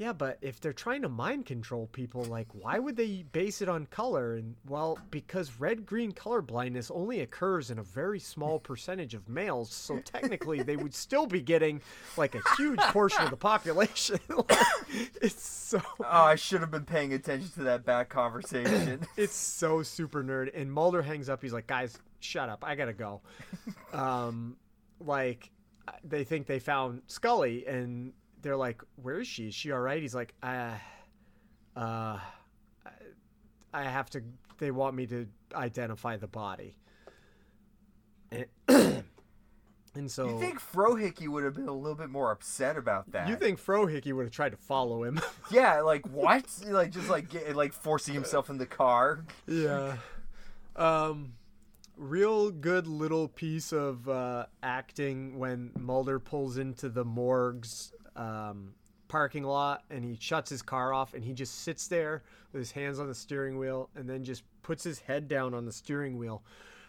Yeah, 0.00 0.14
but 0.14 0.38
if 0.40 0.60
they're 0.60 0.72
trying 0.72 1.02
to 1.02 1.10
mind 1.10 1.44
control 1.44 1.86
people, 1.92 2.24
like, 2.24 2.48
why 2.52 2.78
would 2.78 2.96
they 2.96 3.22
base 3.32 3.60
it 3.60 3.68
on 3.68 3.84
color? 3.84 4.36
And, 4.36 4.56
well, 4.66 4.98
because 5.10 5.52
red 5.60 5.84
green 5.84 6.12
color 6.12 6.40
blindness 6.40 6.90
only 6.90 7.20
occurs 7.20 7.70
in 7.70 7.78
a 7.78 7.82
very 7.82 8.18
small 8.18 8.58
percentage 8.70 9.12
of 9.12 9.28
males, 9.28 9.70
so 9.70 9.98
technically 9.98 10.62
they 10.62 10.76
would 10.76 10.94
still 10.94 11.26
be 11.26 11.42
getting, 11.42 11.82
like, 12.16 12.34
a 12.34 12.40
huge 12.56 12.80
portion 12.80 13.24
of 13.24 13.30
the 13.30 13.36
population. 13.36 14.18
Like, 14.30 14.58
it's 15.20 15.46
so. 15.46 15.82
oh, 16.00 16.04
I 16.08 16.34
should 16.34 16.62
have 16.62 16.70
been 16.70 16.86
paying 16.86 17.12
attention 17.12 17.50
to 17.50 17.62
that 17.64 17.84
back 17.84 18.08
conversation. 18.08 19.00
It's 19.18 19.34
so 19.34 19.82
super 19.82 20.24
nerd. 20.24 20.48
And 20.54 20.72
Mulder 20.72 21.02
hangs 21.02 21.28
up. 21.28 21.42
He's 21.42 21.52
like, 21.52 21.66
guys, 21.66 21.98
shut 22.20 22.48
up. 22.48 22.64
I 22.66 22.74
gotta 22.74 22.94
go. 22.94 23.20
Um, 23.92 24.56
like, 24.98 25.50
they 26.04 26.24
think 26.24 26.46
they 26.46 26.58
found 26.58 27.02
Scully, 27.06 27.66
and 27.66 28.12
they're 28.42 28.56
like, 28.56 28.82
where 28.96 29.20
is 29.20 29.26
she? 29.28 29.48
Is 29.48 29.54
she 29.54 29.72
all 29.72 29.80
right? 29.80 30.00
He's 30.00 30.14
like, 30.14 30.34
uh, 30.42 30.74
uh, 31.76 32.18
I 33.72 33.82
have 33.82 34.10
to. 34.10 34.22
They 34.58 34.70
want 34.70 34.94
me 34.94 35.06
to 35.06 35.26
identify 35.54 36.16
the 36.16 36.26
body. 36.26 36.76
And, 38.30 38.46
and 39.94 40.10
so 40.10 40.28
you 40.28 40.40
think 40.40 40.60
Frohike 40.60 41.26
would 41.26 41.44
have 41.44 41.54
been 41.54 41.68
a 41.68 41.74
little 41.74 41.96
bit 41.96 42.10
more 42.10 42.30
upset 42.30 42.76
about 42.76 43.10
that? 43.12 43.28
you 43.28 43.36
think 43.36 43.60
Frohike 43.60 44.12
would 44.12 44.24
have 44.24 44.32
tried 44.32 44.50
to 44.50 44.58
follow 44.58 45.02
him? 45.04 45.20
Yeah, 45.50 45.80
like 45.80 46.06
what? 46.06 46.44
like 46.68 46.92
just 46.92 47.08
like 47.08 47.28
get, 47.28 47.56
like 47.56 47.72
forcing 47.72 48.14
himself 48.14 48.50
in 48.50 48.58
the 48.58 48.66
car. 48.66 49.24
yeah. 49.48 49.96
Um, 50.76 51.32
real 51.96 52.52
good 52.52 52.86
little 52.86 53.26
piece 53.26 53.72
of 53.72 54.08
uh, 54.08 54.46
acting 54.62 55.38
when 55.38 55.72
Mulder 55.76 56.20
pulls 56.20 56.56
into 56.56 56.88
the 56.88 57.04
morgue's 57.04 57.92
um, 58.16 58.74
parking 59.08 59.44
lot 59.44 59.84
and 59.90 60.04
he 60.04 60.16
shuts 60.20 60.50
his 60.50 60.62
car 60.62 60.92
off 60.92 61.14
and 61.14 61.24
he 61.24 61.32
just 61.32 61.62
sits 61.62 61.88
there 61.88 62.22
with 62.52 62.60
his 62.60 62.72
hands 62.72 62.98
on 62.98 63.06
the 63.06 63.14
steering 63.14 63.58
wheel 63.58 63.90
and 63.96 64.08
then 64.08 64.22
just 64.24 64.42
puts 64.62 64.84
his 64.84 65.00
head 65.00 65.28
down 65.28 65.54
on 65.54 65.64
the 65.64 65.72
steering 65.72 66.16
wheel 66.18 66.42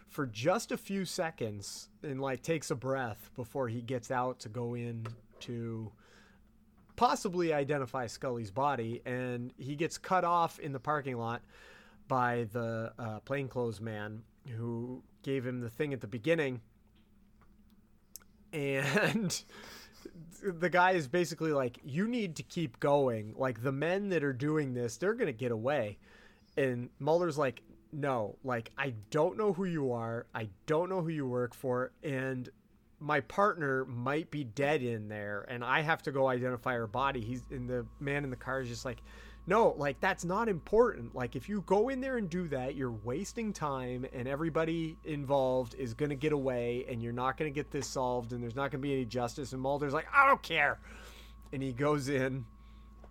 for 0.08 0.26
just 0.26 0.72
a 0.72 0.76
few 0.76 1.04
seconds 1.04 1.88
and 2.02 2.20
like 2.20 2.42
takes 2.42 2.70
a 2.70 2.74
breath 2.74 3.30
before 3.34 3.68
he 3.68 3.80
gets 3.80 4.10
out 4.10 4.38
to 4.38 4.48
go 4.48 4.74
in 4.74 5.06
to 5.40 5.90
possibly 6.96 7.52
identify 7.52 8.06
Scully's 8.06 8.50
body, 8.50 9.02
and 9.04 9.52
he 9.58 9.74
gets 9.74 9.98
cut 9.98 10.24
off 10.24 10.58
in 10.58 10.72
the 10.72 10.78
parking 10.78 11.16
lot 11.16 11.42
by 12.08 12.46
the 12.52 12.92
uh, 12.98 13.20
plainclothes 13.20 13.80
man 13.80 14.22
who 14.56 15.02
gave 15.22 15.46
him 15.46 15.60
the 15.60 15.70
thing 15.70 15.92
at 15.92 16.00
the 16.00 16.06
beginning. 16.06 16.60
And 18.54 19.42
the 20.42 20.70
guy 20.70 20.92
is 20.92 21.08
basically 21.08 21.52
like, 21.52 21.78
You 21.84 22.08
need 22.08 22.36
to 22.36 22.42
keep 22.42 22.80
going. 22.80 23.34
Like, 23.36 23.62
the 23.62 23.72
men 23.72 24.08
that 24.10 24.24
are 24.24 24.32
doing 24.32 24.74
this, 24.74 24.96
they're 24.96 25.14
to 25.14 25.32
get 25.32 25.52
away. 25.52 25.98
And 26.56 26.90
Mulder's 26.98 27.38
like, 27.38 27.62
No, 27.92 28.36
like, 28.44 28.70
I 28.76 28.94
don't 29.10 29.36
know 29.36 29.52
who 29.52 29.64
you 29.64 29.92
are. 29.92 30.26
I 30.34 30.48
don't 30.66 30.88
know 30.88 31.00
who 31.00 31.10
you 31.10 31.26
work 31.26 31.54
for. 31.54 31.92
And 32.02 32.48
my 33.02 33.20
partner 33.20 33.84
might 33.84 34.30
be 34.30 34.44
dead 34.44 34.80
in 34.80 35.08
there 35.08 35.44
and 35.48 35.64
I 35.64 35.80
have 35.80 36.02
to 36.04 36.12
go 36.12 36.28
identify 36.28 36.74
her 36.74 36.86
body. 36.86 37.20
He's 37.20 37.42
and 37.50 37.68
the 37.68 37.84
man 37.98 38.22
in 38.22 38.30
the 38.30 38.36
car 38.36 38.60
is 38.60 38.68
just 38.68 38.84
like, 38.84 39.02
no, 39.46 39.74
like 39.76 39.98
that's 40.00 40.24
not 40.24 40.48
important. 40.48 41.14
Like 41.14 41.34
if 41.34 41.48
you 41.48 41.62
go 41.62 41.88
in 41.88 42.00
there 42.00 42.16
and 42.16 42.30
do 42.30 42.46
that, 42.48 42.74
you're 42.76 42.92
wasting 42.92 43.52
time 43.52 44.06
and 44.12 44.28
everybody 44.28 44.96
involved 45.04 45.74
is 45.74 45.94
gonna 45.94 46.14
get 46.14 46.32
away 46.32 46.84
and 46.88 47.02
you're 47.02 47.12
not 47.12 47.36
gonna 47.36 47.50
get 47.50 47.70
this 47.70 47.86
solved 47.86 48.32
and 48.32 48.42
there's 48.42 48.54
not 48.54 48.70
gonna 48.70 48.82
be 48.82 48.92
any 48.92 49.04
justice. 49.04 49.52
And 49.52 49.60
Mulder's 49.60 49.92
like, 49.92 50.06
I 50.14 50.26
don't 50.26 50.42
care. 50.42 50.78
And 51.52 51.62
he 51.62 51.72
goes 51.72 52.08
in 52.08 52.44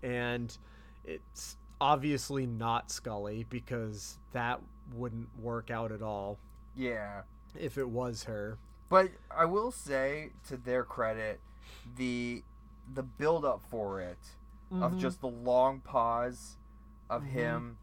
and 0.04 0.58
it's 1.04 1.58
obviously 1.82 2.46
not 2.46 2.92
Scully 2.92 3.46
because 3.50 4.18
that 4.32 4.62
wouldn't 4.94 5.28
work 5.40 5.70
out 5.70 5.92
at 5.92 6.02
all 6.02 6.38
Yeah. 6.76 7.24
if 7.60 7.78
it 7.78 7.90
was 7.90 8.24
her. 8.24 8.58
But 8.90 9.12
I 9.30 9.46
will 9.46 9.72
say, 9.72 10.32
to 10.48 10.58
their 10.58 10.84
credit, 10.84 11.40
the 11.96 12.44
the 12.94 13.04
build 13.04 13.46
up 13.46 13.62
for 13.70 14.02
it 14.02 14.18
of 14.72 14.92
mm-hmm. 14.92 15.00
just 15.00 15.22
the 15.22 15.28
long 15.28 15.80
pause 15.82 16.58
of 17.10 17.22
mm-hmm. 17.22 17.32
him 17.32 17.78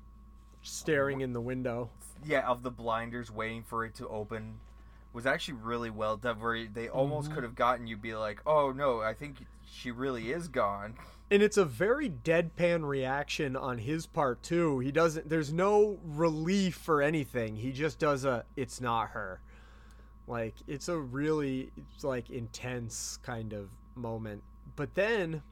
Staring 0.63 1.21
in 1.21 1.33
the 1.33 1.41
window. 1.41 1.91
yeah 2.25 2.47
of 2.47 2.63
the 2.63 2.71
blinders 2.71 3.31
waiting 3.31 3.63
for 3.63 3.85
it 3.85 3.95
to 3.95 4.09
open 4.09 4.59
was 5.13 5.25
actually 5.25 5.55
really 5.55 5.91
well 5.91 6.17
done 6.17 6.41
where 6.41 6.67
they 6.67 6.89
almost 6.89 7.27
mm-hmm. 7.27 7.37
could 7.37 7.45
have 7.45 7.55
gotten 7.55 7.87
you 7.87 7.97
be 7.97 8.15
like 8.15 8.41
oh 8.47 8.73
no 8.73 9.01
i 9.01 9.15
think 9.15 9.37
she 9.71 9.91
really 9.91 10.33
is 10.33 10.49
gone 10.49 10.95
And 11.31 11.43
it's 11.43 11.59
a 11.59 11.65
very 11.65 12.09
deadpan 12.09 12.89
reaction 12.89 13.55
on 13.55 13.79
his 13.79 14.07
part 14.07 14.43
too. 14.43 14.79
He 14.79 14.91
doesn't 14.91 15.29
there's 15.29 15.53
no 15.53 15.99
relief 16.03 16.89
or 16.89 17.03
anything. 17.03 17.57
He 17.57 17.71
just 17.71 17.99
does 17.99 18.25
a 18.25 18.45
it's 18.57 18.81
not 18.81 19.11
her. 19.11 19.41
Like 20.27 20.55
it's 20.67 20.89
a 20.89 20.97
really 20.97 21.71
it's 21.77 22.03
like 22.03 22.31
intense 22.31 23.19
kind 23.23 23.53
of 23.53 23.69
moment. 23.95 24.43
But 24.75 24.95
then 24.95 25.43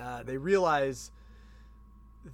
uh, 0.00 0.22
they 0.22 0.36
realize 0.36 1.10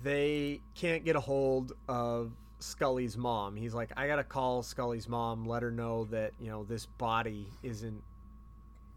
they 0.03 0.61
can't 0.75 1.05
get 1.05 1.17
a 1.17 1.21
hold 1.21 1.73
of 1.89 2.33
Scully's 2.59 3.17
mom. 3.17 3.57
He's 3.57 3.75
like, 3.75 3.91
I 3.97 4.07
gotta 4.07 4.25
call 4.25 4.63
Scully's 4.63 5.09
mom, 5.09 5.47
let 5.47 5.63
her 5.63 5.71
know 5.71 6.05
that 6.07 6.33
you 6.41 6.49
know 6.49 6.65
this 6.65 6.87
body 6.87 7.47
isn't 7.63 8.03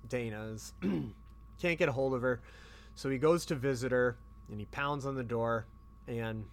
Dana's. 0.08 0.73
can't 1.62 1.80
get 1.80 1.89
a 1.89 1.91
hold 1.91 2.13
of 2.13 2.21
her, 2.21 2.41
so 2.95 3.10
he 3.10 3.17
goes 3.17 3.45
to 3.47 3.56
visit 3.56 3.91
her 3.91 4.17
and 4.49 4.60
he 4.60 4.65
pounds 4.67 5.06
on 5.06 5.15
the 5.15 5.23
door, 5.23 5.65
and 6.08 6.45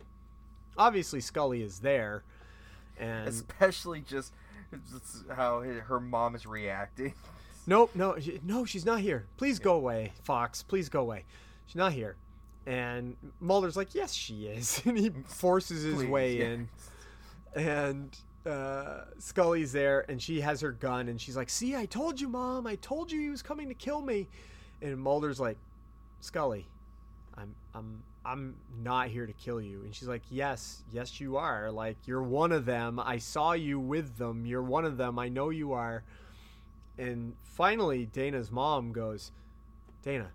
obviously 0.79 1.21
Scully 1.21 1.63
is 1.63 1.81
there, 1.81 2.25
and 2.99 3.29
especially 3.29 4.01
just, 4.01 4.33
just 4.91 5.29
how 5.31 5.61
her 5.61 6.01
mom 6.01 6.35
is 6.35 6.47
reacting 6.47 7.15
Nope, 7.67 7.93
no, 7.95 8.17
no, 8.43 8.65
she's 8.65 8.85
not 8.85 9.01
here. 9.01 9.27
Please 9.37 9.59
go 9.59 9.75
away, 9.75 10.13
Fox. 10.25 10.63
Please 10.63 10.89
go 10.89 11.01
away. 11.01 11.25
She's 11.73 11.79
not 11.79 11.95
here. 11.95 12.17
And 12.67 13.17
Mulder's 13.41 13.79
like, 13.79 13.95
yes, 13.95 14.13
she 14.13 14.45
is, 14.45 14.83
and 14.85 14.99
he 14.99 15.11
forces 15.25 15.85
his 15.85 15.95
Please, 15.95 16.07
way 16.07 16.41
in. 16.43 16.69
And 17.57 18.15
uh, 18.45 19.05
Scully's 19.19 19.73
there, 19.73 20.05
and 20.07 20.21
she 20.21 20.43
has 20.43 20.61
her 20.61 20.73
gun, 20.73 21.09
and 21.09 21.19
she's 21.19 21.35
like, 21.35 21.49
"See, 21.49 21.75
I 21.75 21.87
told 21.87 22.21
you, 22.21 22.29
Mom. 22.29 22.67
I 22.67 22.77
told 22.77 23.11
you 23.11 23.21
he 23.21 23.31
was 23.31 23.41
coming 23.41 23.69
to 23.69 23.75
kill 23.75 24.03
me." 24.03 24.29
And 24.83 24.99
Mulder's 24.99 25.41
like, 25.41 25.57
"Scully, 26.21 26.67
I'm, 27.39 27.55
I'm, 27.75 28.03
I'm 28.25 28.55
not 28.83 29.09
here 29.09 29.27
to 29.27 29.33
kill 29.33 29.61
you." 29.61 29.81
And 29.83 29.95
she's 29.95 30.09
like, 30.09 30.23
"Yes, 30.31 30.83
yes, 30.93 31.21
you 31.21 31.39
are. 31.39 31.71
Like, 31.71 31.97
you're 32.05 32.23
one 32.23 32.53
of 32.53 32.67
them. 32.67 33.01
I 33.01 33.17
saw 33.17 33.53
you 33.53 33.81
with 33.81 34.19
them. 34.19 34.45
You're 34.45 34.63
one 34.63 34.85
of 34.85 34.99
them. 34.99 35.19
I 35.19 35.31
know 35.31 35.49
you 35.49 35.73
are." 35.73 36.05
And 36.99 37.35
finally, 37.45 38.05
Dana's 38.07 38.51
mom 38.51 38.93
goes, 38.93 39.31
Dana, 40.03 40.31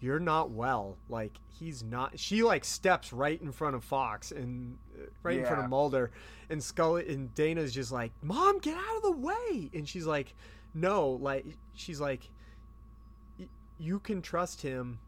you're 0.00 0.20
not 0.20 0.50
well. 0.50 0.96
Like, 1.08 1.32
he's 1.48 1.82
not. 1.82 2.18
She, 2.18 2.42
like, 2.42 2.64
steps 2.64 3.12
right 3.12 3.40
in 3.40 3.52
front 3.52 3.74
of 3.76 3.84
Fox 3.84 4.30
and 4.32 4.76
uh, 4.96 5.06
right 5.22 5.36
in 5.38 5.42
front 5.46 5.58
of 5.64 5.70
Mulder. 5.70 6.10
And 6.50 6.62
Scully 6.62 7.08
and 7.12 7.34
Dana's 7.34 7.72
just 7.74 7.92
like, 7.92 8.12
Mom, 8.22 8.58
get 8.58 8.76
out 8.76 8.96
of 8.96 9.02
the 9.02 9.12
way. 9.12 9.70
And 9.74 9.88
she's 9.88 10.06
like, 10.06 10.34
No, 10.74 11.10
like, 11.10 11.44
she's 11.74 12.00
like, 12.00 12.28
"Y- 13.38 13.46
You 13.78 13.98
can 14.00 14.22
trust 14.22 14.62
him. 14.62 14.98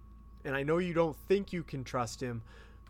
And 0.44 0.55
I 0.57 0.62
know 0.62 0.79
you 0.79 0.94
don't 0.94 1.16
think 1.29 1.53
you 1.53 1.62
can 1.62 1.85
trust 1.85 2.20
him, 2.20 2.42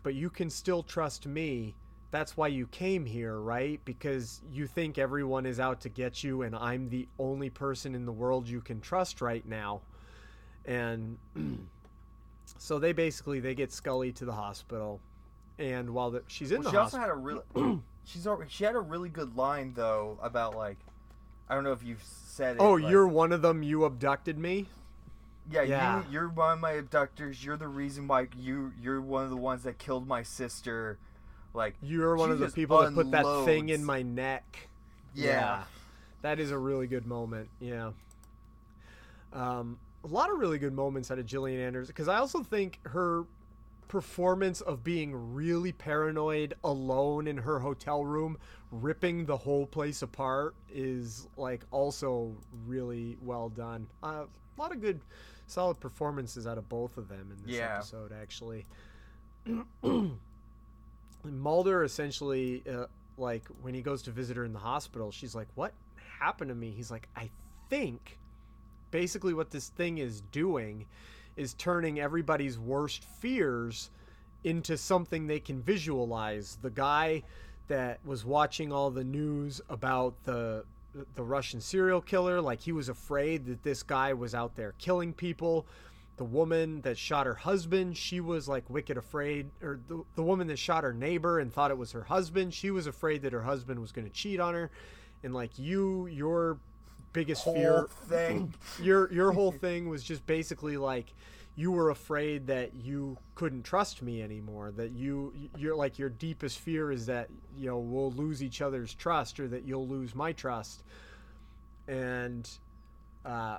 but 0.03 0.13
you 0.15 0.29
can 0.29 0.49
still 0.49 0.83
trust 0.83 1.25
me. 1.27 1.75
That's 2.09 2.35
why 2.35 2.47
you 2.47 2.67
came 2.67 3.05
here, 3.05 3.39
right? 3.39 3.79
Because 3.85 4.41
you 4.51 4.67
think 4.67 4.97
everyone 4.97 5.45
is 5.45 5.59
out 5.59 5.79
to 5.81 5.89
get 5.89 6.23
you, 6.23 6.41
and 6.41 6.55
I'm 6.55 6.89
the 6.89 7.07
only 7.19 7.49
person 7.49 7.93
in 7.95 8.05
the 8.05 8.11
world 8.11 8.47
you 8.49 8.59
can 8.61 8.81
trust 8.81 9.21
right 9.21 9.45
now. 9.45 9.81
And 10.65 11.17
so 12.57 12.79
they 12.79 12.91
basically 12.93 13.39
they 13.39 13.55
get 13.55 13.71
Scully 13.71 14.11
to 14.13 14.25
the 14.25 14.33
hospital, 14.33 14.99
and 15.57 15.89
while 15.91 16.11
the, 16.11 16.23
she's 16.27 16.51
in 16.51 16.61
Well, 16.61 16.65
the 16.65 16.71
she 16.71 16.77
also 16.77 16.97
had 16.97 17.09
a 17.09 17.13
really 17.13 17.41
she's 18.05 18.27
she 18.47 18.63
had 18.63 18.75
a 18.75 18.79
really 18.79 19.09
good 19.09 19.35
line 19.35 19.73
though 19.75 20.17
about 20.21 20.55
like 20.55 20.77
I 21.49 21.55
don't 21.55 21.63
know 21.63 21.73
if 21.73 21.83
you've 21.83 22.03
said 22.03 22.55
it. 22.55 22.59
oh, 22.61 22.77
you're 22.77 23.07
one 23.07 23.31
of 23.31 23.41
them. 23.41 23.61
You 23.63 23.83
abducted 23.85 24.37
me. 24.37 24.67
yeah, 25.51 25.63
yeah. 25.63 25.99
you 25.99 26.05
you're 26.11 26.29
one 26.29 26.53
of 26.53 26.59
my 26.59 26.71
abductors. 26.71 27.43
You're 27.43 27.57
the 27.57 27.67
reason 27.67 28.07
why 28.07 28.27
you 28.37 28.71
you're 28.81 29.01
one 29.01 29.23
of 29.25 29.29
the 29.29 29.37
ones 29.37 29.63
that 29.63 29.77
killed 29.77 30.07
my 30.07 30.23
sister. 30.23 30.97
Like 31.53 31.75
You're 31.81 32.15
one 32.15 32.31
of 32.31 32.39
the 32.39 32.47
people 32.47 32.81
that 32.81 32.93
put 32.93 33.11
that 33.11 33.43
thing 33.45 33.69
in 33.69 33.83
my 33.83 34.01
neck. 34.01 34.69
yeah. 35.13 35.63
That 36.21 36.39
is 36.39 36.51
a 36.51 36.57
really 36.57 36.85
good 36.87 37.05
moment. 37.07 37.49
Yeah. 37.59 37.91
Um, 39.33 39.79
a 40.03 40.07
lot 40.07 40.31
of 40.31 40.39
really 40.39 40.57
good 40.57 40.73
moments 40.73 41.11
out 41.11 41.19
of 41.19 41.25
Gillian 41.25 41.59
Anderson 41.61 41.87
because 41.93 42.07
I 42.07 42.17
also 42.17 42.41
think 42.43 42.79
her 42.83 43.25
performance 43.87 44.61
of 44.61 44.83
being 44.83 45.33
really 45.33 45.73
paranoid 45.73 46.53
alone 46.63 47.27
in 47.27 47.37
her 47.37 47.59
hotel 47.59 48.05
room, 48.05 48.37
ripping 48.71 49.25
the 49.25 49.35
whole 49.37 49.65
place 49.67 50.01
apart, 50.01 50.55
is 50.73 51.27
like 51.35 51.65
also 51.71 52.35
really 52.65 53.17
well 53.21 53.49
done. 53.49 53.87
Uh, 54.01 54.25
a 54.57 54.61
lot 54.61 54.71
of 54.71 54.79
good, 54.81 55.01
solid 55.47 55.79
performances 55.79 56.47
out 56.47 56.57
of 56.57 56.69
both 56.69 56.97
of 56.97 57.07
them 57.09 57.31
in 57.31 57.45
this 57.45 57.57
Yeah. 57.57 57.75
episode, 57.77 58.11
actually. 58.13 58.65
Mulder 61.23 61.83
essentially, 61.83 62.63
uh, 62.67 62.85
like 63.17 63.47
when 63.61 63.73
he 63.73 63.81
goes 63.81 64.01
to 64.03 64.11
visit 64.11 64.37
her 64.37 64.45
in 64.45 64.53
the 64.53 64.59
hospital, 64.59 65.11
she's 65.11 65.35
like, 65.35 65.47
"What 65.55 65.73
happened 66.19 66.49
to 66.49 66.55
me?" 66.55 66.71
He's 66.71 66.89
like, 66.89 67.07
"I 67.15 67.29
think." 67.69 68.17
Basically, 68.91 69.33
what 69.33 69.49
this 69.49 69.69
thing 69.69 69.97
is 69.97 70.21
doing 70.21 70.85
is 71.35 71.53
turning 71.53 71.99
everybody's 71.99 72.59
worst 72.59 73.05
fears 73.19 73.89
into 74.43 74.77
something 74.77 75.27
they 75.27 75.39
can 75.39 75.61
visualize. 75.61 76.57
The 76.61 76.69
guy 76.69 77.23
that 77.67 77.99
was 78.05 78.25
watching 78.25 78.71
all 78.71 78.91
the 78.91 79.03
news 79.03 79.61
about 79.69 80.15
the 80.25 80.65
the 81.15 81.23
Russian 81.23 81.61
serial 81.61 82.01
killer, 82.01 82.41
like 82.41 82.59
he 82.59 82.73
was 82.73 82.89
afraid 82.89 83.45
that 83.45 83.63
this 83.63 83.81
guy 83.81 84.13
was 84.13 84.35
out 84.35 84.55
there 84.55 84.73
killing 84.77 85.13
people. 85.13 85.65
The 86.17 86.25
woman 86.25 86.81
that 86.81 86.97
shot 86.97 87.25
her 87.25 87.33
husband, 87.33 87.95
she 87.97 88.19
was 88.19 88.47
like 88.47 88.69
wicked 88.69 88.97
afraid, 88.97 89.49
or 89.61 89.79
the, 89.87 90.03
the 90.15 90.23
woman 90.23 90.47
that 90.47 90.59
shot 90.59 90.83
her 90.83 90.93
neighbor 90.93 91.39
and 91.39 91.51
thought 91.51 91.71
it 91.71 91.77
was 91.77 91.93
her 91.93 92.03
husband, 92.03 92.53
she 92.53 92.71
was 92.71 92.87
afraid 92.87 93.21
that 93.21 93.31
her 93.31 93.41
husband 93.41 93.79
was 93.79 93.91
going 93.91 94.05
to 94.05 94.13
cheat 94.13 94.39
on 94.39 94.53
her. 94.53 94.69
And 95.23 95.33
like 95.33 95.57
you, 95.57 96.07
your 96.07 96.59
biggest 97.13 97.43
fear. 97.43 97.87
thing. 98.07 98.53
your 98.81 99.11
your 99.11 99.31
whole 99.31 99.51
thing 99.51 99.89
was 99.89 100.03
just 100.03 100.25
basically 100.25 100.77
like 100.77 101.13
you 101.55 101.71
were 101.71 101.89
afraid 101.89 102.47
that 102.47 102.73
you 102.73 103.17
couldn't 103.35 103.63
trust 103.63 104.01
me 104.01 104.21
anymore 104.21 104.71
that 104.71 104.91
you 104.91 105.33
you're 105.57 105.75
like 105.75 105.99
your 105.99 106.09
deepest 106.09 106.59
fear 106.59 106.91
is 106.91 107.05
that 107.05 107.29
you 107.57 107.67
know 107.67 107.77
we'll 107.77 108.11
lose 108.11 108.41
each 108.41 108.61
other's 108.61 108.93
trust 108.93 109.39
or 109.39 109.47
that 109.47 109.63
you'll 109.63 109.87
lose 109.87 110.15
my 110.15 110.31
trust. 110.31 110.83
And 111.87 112.49
uh 113.25 113.57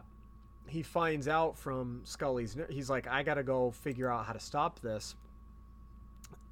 he 0.67 0.83
finds 0.83 1.29
out 1.29 1.59
from 1.59 2.01
Scully's 2.05 2.57
he's 2.71 2.89
like 2.89 3.07
I 3.07 3.23
got 3.23 3.35
to 3.35 3.43
go 3.43 3.73
figure 3.73 4.11
out 4.11 4.25
how 4.25 4.33
to 4.33 4.41
stop 4.41 4.81
this. 4.81 5.15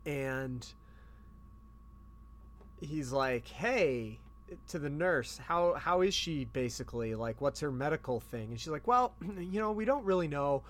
And 0.04 0.66
he's 2.80 3.12
like 3.12 3.46
hey 3.48 4.18
to 4.68 4.78
the 4.78 4.90
nurse 4.90 5.38
how 5.38 5.74
how 5.74 6.00
is 6.00 6.12
she 6.14 6.44
basically 6.44 7.14
like 7.14 7.40
what's 7.40 7.60
her 7.60 7.70
medical 7.70 8.18
thing 8.20 8.50
and 8.50 8.58
she's 8.60 8.68
like 8.72 8.86
well 8.86 9.14
you 9.38 9.60
know 9.60 9.70
we 9.72 9.84
don't 9.84 10.04
really 10.04 10.26
know 10.28 10.62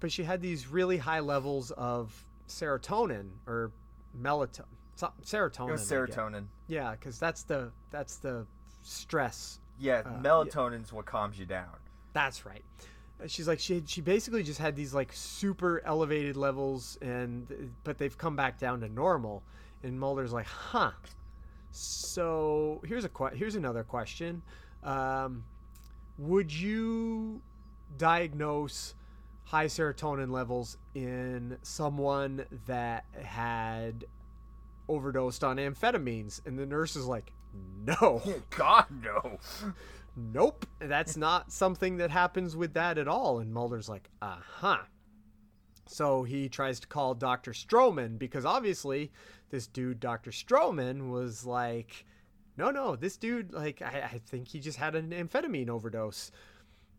but 0.00 0.10
she 0.10 0.24
had 0.24 0.40
these 0.42 0.68
really 0.68 0.98
high 0.98 1.20
levels 1.20 1.70
of 1.72 2.24
serotonin 2.48 3.28
or 3.46 3.70
melatonin 4.20 4.64
serotonin 5.24 5.74
serotonin. 5.78 6.44
yeah 6.66 6.92
because 6.92 7.18
that's 7.18 7.42
the 7.44 7.70
that's 7.90 8.16
the 8.16 8.44
stress 8.82 9.60
Yeah, 9.78 10.02
Uh, 10.04 10.20
melatonin's 10.20 10.92
what 10.92 11.06
calms 11.06 11.38
you 11.38 11.46
down. 11.46 11.76
that's 12.12 12.44
right. 12.44 12.64
She's 13.26 13.46
like 13.46 13.60
she 13.60 13.82
she 13.86 14.00
basically 14.00 14.42
just 14.42 14.58
had 14.58 14.74
these 14.76 14.94
like 14.94 15.12
super 15.12 15.82
elevated 15.84 16.36
levels 16.36 16.98
and 17.02 17.72
but 17.84 17.98
they've 17.98 18.16
come 18.16 18.34
back 18.36 18.58
down 18.58 18.80
to 18.80 18.88
normal. 18.88 19.42
And 19.84 19.98
Mulder's 20.00 20.32
like, 20.32 20.46
"Huh." 20.46 20.90
So, 21.80 22.80
here's 22.84 23.04
a 23.04 23.08
que- 23.08 23.34
here's 23.34 23.54
another 23.54 23.84
question. 23.84 24.42
Um, 24.82 25.44
would 26.18 26.52
you 26.52 27.40
diagnose 27.96 28.94
high 29.44 29.66
serotonin 29.66 30.30
levels 30.30 30.76
in 30.94 31.56
someone 31.62 32.44
that 32.66 33.04
had 33.22 34.04
overdosed 34.88 35.44
on 35.44 35.56
amphetamines? 35.58 36.44
And 36.44 36.58
the 36.58 36.66
nurse 36.66 36.96
is 36.96 37.06
like, 37.06 37.32
"No." 37.54 38.22
God 38.50 38.86
no. 39.02 39.38
nope, 40.16 40.66
that's 40.80 41.16
not 41.16 41.52
something 41.52 41.98
that 41.98 42.10
happens 42.10 42.56
with 42.56 42.74
that 42.74 42.98
at 42.98 43.06
all. 43.06 43.38
And 43.38 43.52
Mulder's 43.52 43.88
like, 43.88 44.08
uh 44.20 44.38
huh. 44.40 44.78
So 45.88 46.22
he 46.22 46.48
tries 46.48 46.78
to 46.80 46.86
call 46.86 47.14
Dr. 47.14 47.52
Stroman 47.52 48.18
because 48.18 48.44
obviously 48.44 49.10
this 49.50 49.66
dude, 49.66 50.00
Dr. 50.00 50.30
Stroman, 50.30 51.10
was 51.10 51.46
like, 51.46 52.04
no, 52.56 52.70
no, 52.70 52.94
this 52.94 53.16
dude, 53.16 53.52
like, 53.52 53.80
I, 53.80 54.10
I 54.12 54.20
think 54.26 54.48
he 54.48 54.60
just 54.60 54.78
had 54.78 54.94
an 54.94 55.10
amphetamine 55.10 55.70
overdose. 55.70 56.30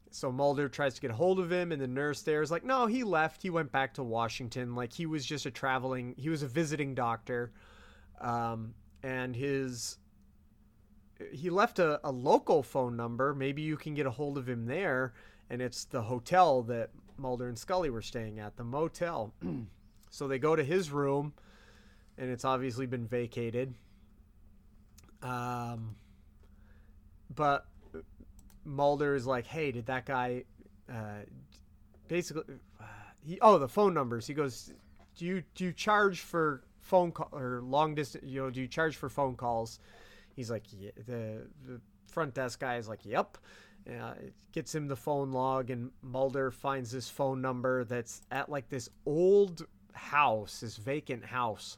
so 0.09 0.31
Mulder 0.31 0.67
tries 0.67 0.95
to 0.95 1.01
get 1.01 1.11
a 1.11 1.15
hold 1.15 1.39
of 1.39 1.51
him, 1.51 1.71
and 1.71 1.81
the 1.81 1.87
nurse 1.87 2.21
there 2.23 2.41
is 2.41 2.49
like, 2.49 2.63
no, 2.63 2.87
he 2.87 3.03
left. 3.03 3.43
He 3.43 3.51
went 3.51 3.71
back 3.71 3.93
to 3.95 4.03
Washington. 4.03 4.73
Like 4.73 4.91
he 4.91 5.05
was 5.05 5.25
just 5.25 5.45
a 5.45 5.51
traveling, 5.51 6.15
he 6.17 6.29
was 6.29 6.41
a 6.41 6.47
visiting 6.47 6.95
doctor. 6.95 7.51
Um, 8.19 8.73
and 9.03 9.35
his, 9.35 9.97
he 11.31 11.49
left 11.49 11.77
a, 11.79 12.05
a 12.07 12.11
local 12.11 12.63
phone 12.63 12.97
number. 12.97 13.35
Maybe 13.35 13.61
you 13.61 13.77
can 13.77 13.93
get 13.93 14.07
a 14.07 14.11
hold 14.11 14.37
of 14.37 14.49
him 14.49 14.65
there. 14.65 15.13
And 15.49 15.61
it's 15.61 15.85
the 15.85 16.01
hotel 16.01 16.63
that 16.63 16.89
Mulder 17.19 17.47
and 17.47 17.57
Scully 17.57 17.89
were 17.89 18.01
staying 18.01 18.39
at, 18.39 18.57
the 18.57 18.63
motel. 18.63 19.33
so 20.09 20.27
they 20.27 20.39
go 20.39 20.55
to 20.55 20.63
his 20.63 20.91
room, 20.91 21.33
and 22.17 22.29
it's 22.29 22.45
obviously 22.45 22.85
been 22.85 23.07
vacated. 23.07 23.75
Um, 25.21 25.95
but 27.33 27.65
Mulder 28.63 29.15
is 29.15 29.25
like, 29.25 29.47
"Hey, 29.47 29.71
did 29.71 29.85
that 29.87 30.05
guy?" 30.05 30.43
Uh, 30.91 31.23
basically, 32.07 32.43
uh, 32.79 32.83
he 33.25 33.39
oh 33.41 33.57
the 33.57 33.67
phone 33.67 33.93
numbers. 33.93 34.27
He 34.27 34.33
goes, 34.33 34.71
"Do 35.17 35.25
you 35.25 35.43
do 35.55 35.65
you 35.65 35.73
charge 35.73 36.21
for 36.21 36.63
phone 36.79 37.11
call 37.11 37.29
or 37.31 37.61
long 37.61 37.95
distance? 37.95 38.25
You 38.25 38.43
know, 38.43 38.49
do 38.49 38.61
you 38.61 38.67
charge 38.67 38.95
for 38.95 39.09
phone 39.09 39.35
calls?" 39.35 39.79
He's 40.35 40.49
like, 40.49 40.63
yeah. 40.71 40.91
the 41.05 41.47
the 41.67 41.81
front 42.07 42.33
desk 42.33 42.59
guy 42.59 42.77
is 42.77 42.87
like, 42.87 43.05
"Yep." 43.05 43.37
Uh, 43.89 44.13
it 44.21 44.33
gets 44.51 44.75
him 44.75 44.87
the 44.87 44.95
phone 44.95 45.31
log, 45.31 45.71
and 45.71 45.89
Mulder 46.01 46.51
finds 46.51 46.91
this 46.91 47.09
phone 47.09 47.41
number 47.41 47.83
that's 47.83 48.21
at 48.31 48.49
like 48.49 48.69
this 48.69 48.89
old 49.05 49.65
house, 49.93 50.59
this 50.59 50.77
vacant 50.77 51.25
house. 51.25 51.77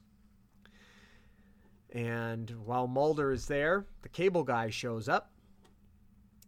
And 1.93 2.49
while 2.65 2.87
Mulder 2.87 3.31
is 3.31 3.47
there, 3.47 3.85
the 4.01 4.09
cable 4.09 4.43
guy 4.43 4.69
shows 4.69 5.09
up 5.09 5.31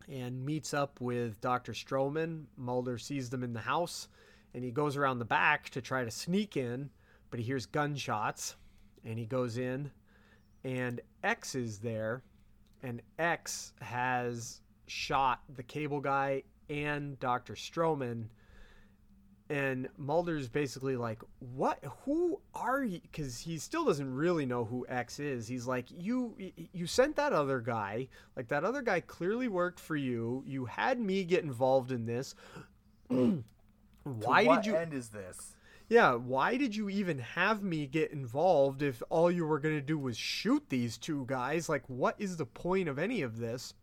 and 0.07 0.45
meets 0.45 0.73
up 0.73 0.99
with 1.01 1.39
Dr. 1.41 1.73
Stroman. 1.73 2.45
Mulder 2.57 2.97
sees 2.97 3.29
them 3.29 3.43
in 3.43 3.53
the 3.53 3.59
house 3.59 4.07
and 4.53 4.63
he 4.63 4.71
goes 4.71 4.97
around 4.97 5.19
the 5.19 5.25
back 5.25 5.69
to 5.71 5.81
try 5.81 6.03
to 6.03 6.11
sneak 6.11 6.55
in, 6.55 6.89
but 7.29 7.39
he 7.39 7.45
hears 7.45 7.65
gunshots 7.65 8.55
and 9.03 9.17
he 9.17 9.25
goes 9.25 9.57
in 9.57 9.91
and 10.63 11.01
X 11.23 11.55
is 11.55 11.79
there 11.79 12.23
and 12.81 13.01
X 13.17 13.73
has 13.81 14.61
shot 14.87 15.41
the 15.55 15.63
cable 15.63 15.99
guy 15.99 16.43
and 16.69 17.19
Dr. 17.19 17.53
Stroman 17.53 18.27
and 19.49 19.89
Mulder's 19.97 20.47
basically 20.47 20.95
like, 20.95 21.21
"What? 21.39 21.83
Who 22.05 22.41
are 22.55 22.83
you?" 22.83 23.01
Because 23.01 23.39
he 23.39 23.57
still 23.57 23.85
doesn't 23.85 24.13
really 24.13 24.45
know 24.45 24.65
who 24.65 24.85
X 24.87 25.19
is. 25.19 25.47
He's 25.47 25.67
like, 25.67 25.85
"You, 25.91 26.35
you 26.71 26.87
sent 26.87 27.17
that 27.17 27.33
other 27.33 27.59
guy. 27.59 28.07
Like 28.35 28.47
that 28.47 28.63
other 28.63 28.81
guy 28.81 29.01
clearly 29.01 29.47
worked 29.47 29.79
for 29.79 29.95
you. 29.95 30.43
You 30.45 30.65
had 30.65 30.99
me 30.99 31.23
get 31.23 31.43
involved 31.43 31.91
in 31.91 32.05
this. 32.05 32.35
why 33.07 34.45
did 34.55 34.65
you? 34.65 34.75
End 34.75 34.93
is 34.93 35.09
this? 35.09 35.55
Yeah, 35.89 36.15
why 36.15 36.55
did 36.57 36.75
you 36.75 36.89
even 36.89 37.19
have 37.19 37.61
me 37.61 37.85
get 37.85 38.11
involved 38.11 38.81
if 38.81 39.03
all 39.09 39.29
you 39.29 39.45
were 39.45 39.59
gonna 39.59 39.81
do 39.81 39.99
was 39.99 40.17
shoot 40.17 40.63
these 40.69 40.97
two 40.97 41.25
guys? 41.27 41.67
Like, 41.67 41.87
what 41.87 42.15
is 42.17 42.37
the 42.37 42.45
point 42.45 42.87
of 42.87 42.97
any 42.97 43.21
of 43.21 43.37
this?" 43.37 43.73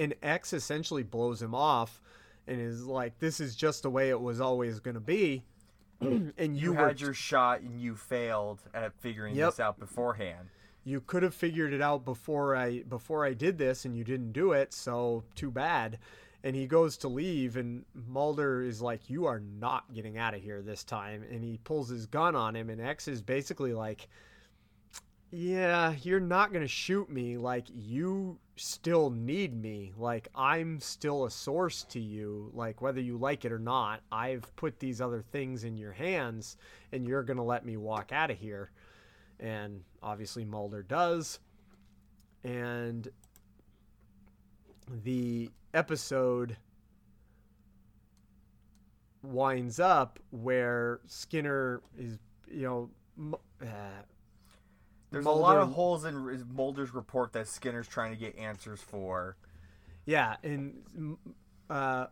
And 0.00 0.14
X 0.22 0.54
essentially 0.54 1.02
blows 1.02 1.42
him 1.42 1.54
off 1.54 2.00
and 2.46 2.60
is 2.60 2.86
like, 2.86 3.18
"This 3.18 3.38
is 3.38 3.54
just 3.54 3.82
the 3.82 3.90
way 3.90 4.08
it 4.08 4.20
was 4.20 4.40
always 4.40 4.80
going 4.80 4.94
to 4.94 5.00
be." 5.00 5.44
and 6.00 6.32
you, 6.38 6.72
you 6.72 6.72
had 6.72 7.00
your 7.00 7.12
shot 7.12 7.60
and 7.60 7.78
you 7.78 7.94
failed 7.94 8.62
at 8.72 8.94
figuring 9.00 9.36
yep. 9.36 9.50
this 9.50 9.60
out 9.60 9.78
beforehand. 9.78 10.48
You 10.82 11.02
could 11.02 11.22
have 11.22 11.34
figured 11.34 11.74
it 11.74 11.82
out 11.82 12.06
before 12.06 12.56
I 12.56 12.82
before 12.84 13.26
I 13.26 13.34
did 13.34 13.58
this, 13.58 13.84
and 13.84 13.94
you 13.94 14.02
didn't 14.02 14.32
do 14.32 14.52
it. 14.52 14.72
So 14.72 15.24
too 15.34 15.50
bad. 15.50 15.98
And 16.42 16.56
he 16.56 16.66
goes 16.66 16.96
to 16.98 17.08
leave, 17.08 17.58
and 17.58 17.84
Mulder 18.08 18.62
is 18.62 18.80
like, 18.80 19.10
"You 19.10 19.26
are 19.26 19.40
not 19.40 19.92
getting 19.92 20.16
out 20.16 20.32
of 20.32 20.40
here 20.40 20.62
this 20.62 20.82
time." 20.82 21.22
And 21.30 21.44
he 21.44 21.58
pulls 21.58 21.90
his 21.90 22.06
gun 22.06 22.34
on 22.34 22.56
him, 22.56 22.70
and 22.70 22.80
X 22.80 23.06
is 23.06 23.20
basically 23.20 23.74
like, 23.74 24.08
"Yeah, 25.30 25.94
you're 26.02 26.20
not 26.20 26.52
gonna 26.52 26.66
shoot 26.66 27.10
me. 27.10 27.36
Like 27.36 27.66
you 27.72 28.38
still 28.60 29.08
need 29.10 29.54
me. 29.54 29.92
Like 29.96 30.28
I'm 30.34 30.80
still 30.80 31.24
a 31.24 31.30
source 31.30 31.84
to 31.84 32.00
you. 32.00 32.50
Like 32.52 32.82
whether 32.82 33.00
you 33.00 33.16
like 33.16 33.44
it 33.44 33.52
or 33.52 33.58
not, 33.58 34.02
I've 34.12 34.54
put 34.56 34.78
these 34.78 35.00
other 35.00 35.22
things 35.22 35.64
in 35.64 35.76
your 35.76 35.92
hands 35.92 36.56
and 36.92 37.06
you're 37.06 37.22
going 37.22 37.38
to 37.38 37.42
let 37.42 37.64
me 37.64 37.76
walk 37.76 38.12
out 38.12 38.30
of 38.30 38.38
here. 38.38 38.70
And 39.38 39.82
obviously 40.02 40.44
Mulder 40.44 40.82
does. 40.82 41.40
And 42.44 43.08
the 45.04 45.50
episode 45.72 46.56
winds 49.22 49.80
up 49.80 50.18
where 50.30 51.00
Skinner 51.06 51.80
is, 51.98 52.18
you 52.50 52.90
know, 53.18 53.38
uh, 53.62 54.02
there's 55.10 55.24
Mulder, 55.24 55.40
a 55.40 55.42
lot 55.42 55.56
of 55.58 55.72
holes 55.72 56.04
in 56.04 56.46
Mulder's 56.54 56.94
report 56.94 57.32
that 57.32 57.48
Skinner's 57.48 57.88
trying 57.88 58.12
to 58.12 58.18
get 58.18 58.36
answers 58.36 58.80
for. 58.80 59.36
Yeah, 60.06 60.36
and 60.42 61.16
uh, 61.68 62.06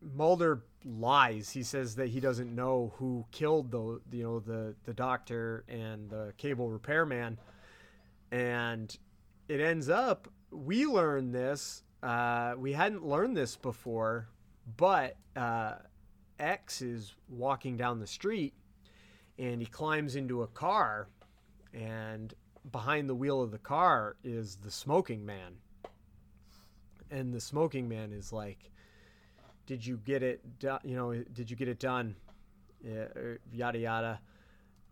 Mulder 0.00 0.64
lies. 0.84 1.50
He 1.50 1.62
says 1.62 1.96
that 1.96 2.08
he 2.08 2.20
doesn't 2.20 2.54
know 2.54 2.94
who 2.96 3.26
killed 3.30 3.70
the 3.70 4.00
you 4.10 4.22
know 4.24 4.40
the 4.40 4.74
the 4.84 4.94
doctor 4.94 5.64
and 5.68 6.08
the 6.08 6.32
cable 6.38 6.70
repairman, 6.70 7.38
and 8.30 8.96
it 9.48 9.60
ends 9.60 9.88
up 9.88 10.28
we 10.52 10.86
learn 10.86 11.32
this. 11.32 11.82
Uh, 12.02 12.54
we 12.56 12.72
hadn't 12.72 13.04
learned 13.04 13.36
this 13.36 13.56
before, 13.56 14.28
but 14.76 15.16
uh, 15.36 15.74
X 16.38 16.82
is 16.82 17.14
walking 17.28 17.76
down 17.76 18.00
the 18.00 18.06
street, 18.06 18.54
and 19.38 19.60
he 19.60 19.66
climbs 19.66 20.16
into 20.16 20.42
a 20.42 20.46
car 20.48 21.08
and 21.74 22.34
behind 22.70 23.08
the 23.08 23.14
wheel 23.14 23.42
of 23.42 23.50
the 23.50 23.58
car 23.58 24.16
is 24.22 24.56
the 24.56 24.70
smoking 24.70 25.24
man. 25.24 25.54
And 27.10 27.32
the 27.32 27.40
smoking 27.40 27.88
man 27.88 28.12
is 28.12 28.32
like, 28.32 28.70
"Did 29.66 29.84
you 29.84 29.98
get 29.98 30.22
it? 30.22 30.58
done? 30.58 30.80
you 30.84 30.96
know, 30.96 31.12
did 31.32 31.50
you 31.50 31.56
get 31.56 31.68
it 31.68 31.78
done?" 31.78 32.16
Yeah, 32.82 33.06
er, 33.16 33.38
yada 33.52 33.78
yada, 33.78 34.20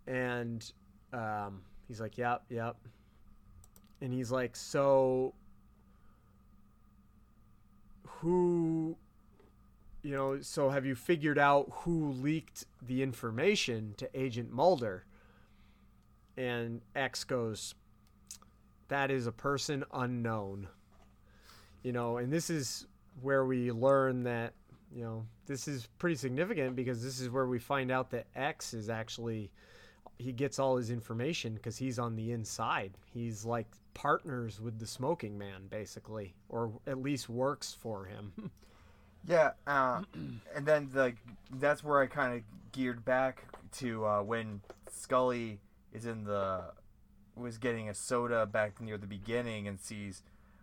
and 0.07 0.71
um, 1.13 1.63
he's 1.89 2.01
like, 2.01 2.19
"Yep, 2.19 2.45
yep." 2.51 2.77
And 4.03 4.13
he's 4.13 4.31
like, 4.31 4.55
"So, 4.55 5.35
who?" 8.07 8.97
You 10.03 10.13
know, 10.13 10.41
so 10.41 10.71
have 10.71 10.87
you 10.87 10.95
figured 10.95 11.39
out 11.39 11.69
who 11.71 12.13
leaked 12.13 12.65
the 12.81 13.03
information 13.03 13.95
to 13.99 14.09
Agent 14.19 14.51
Mulder? 14.51 15.05
And 16.41 16.81
X 16.97 17.25
goes, 17.25 17.75
that 18.89 19.11
is 19.11 19.27
a 19.27 19.33
person 19.33 19.85
unknown. 19.93 20.69
You 21.83 21.93
know, 21.93 22.17
and 22.17 22.33
this 22.33 22.49
is 22.49 22.87
where 23.21 23.45
we 23.45 23.71
learn 23.71 24.23
that, 24.25 24.55
you 24.95 25.05
know, 25.05 25.27
this 25.47 25.69
is 25.69 25.87
pretty 25.99 26.17
significant 26.17 26.77
because 26.77 27.03
this 27.03 27.21
is 27.21 27.29
where 27.29 27.47
we 27.47 27.59
find 27.59 27.91
out 27.91 28.11
that 28.11 28.27
X 28.35 28.73
is 28.73 28.89
actually 28.89 29.51
he 30.19 30.33
gets 30.33 30.59
all 30.59 30.77
his 30.77 30.91
information 30.91 31.55
because 31.55 31.77
he's 31.79 31.99
on 31.99 32.15
the 32.15 32.33
inside. 32.33 32.93
He's 33.13 33.45
like 33.45 33.67
partners 33.95 34.61
with 34.61 34.79
the 34.79 34.87
smoking 34.87 35.37
man, 35.37 35.67
basically, 35.69 36.35
or 36.49 36.73
at 36.87 37.01
least 37.01 37.29
works 37.29 37.77
for 37.79 38.05
him. 38.05 38.33
yeah, 39.29 39.53
uh, 39.67 40.03
and 40.55 40.67
then 40.67 40.89
the 40.93 41.15
that's 41.59 41.85
where 41.85 42.01
I 42.01 42.07
kind 42.07 42.35
of 42.37 42.43
geared 42.73 43.05
back 43.05 43.45
to 43.79 44.05
uh, 44.05 44.23
when 44.23 44.61
Scully 44.91 45.59
is 45.93 46.07
in 46.07 46.25
the 46.25 46.73
was 47.37 47.59
getting 47.59 47.89
a 47.89 47.95
soda 47.95 48.47
back 48.47 48.81
near 48.81 48.99
the 48.99 49.07
beginning 49.07 49.67
and 49.67 49.81
sees 49.81 50.23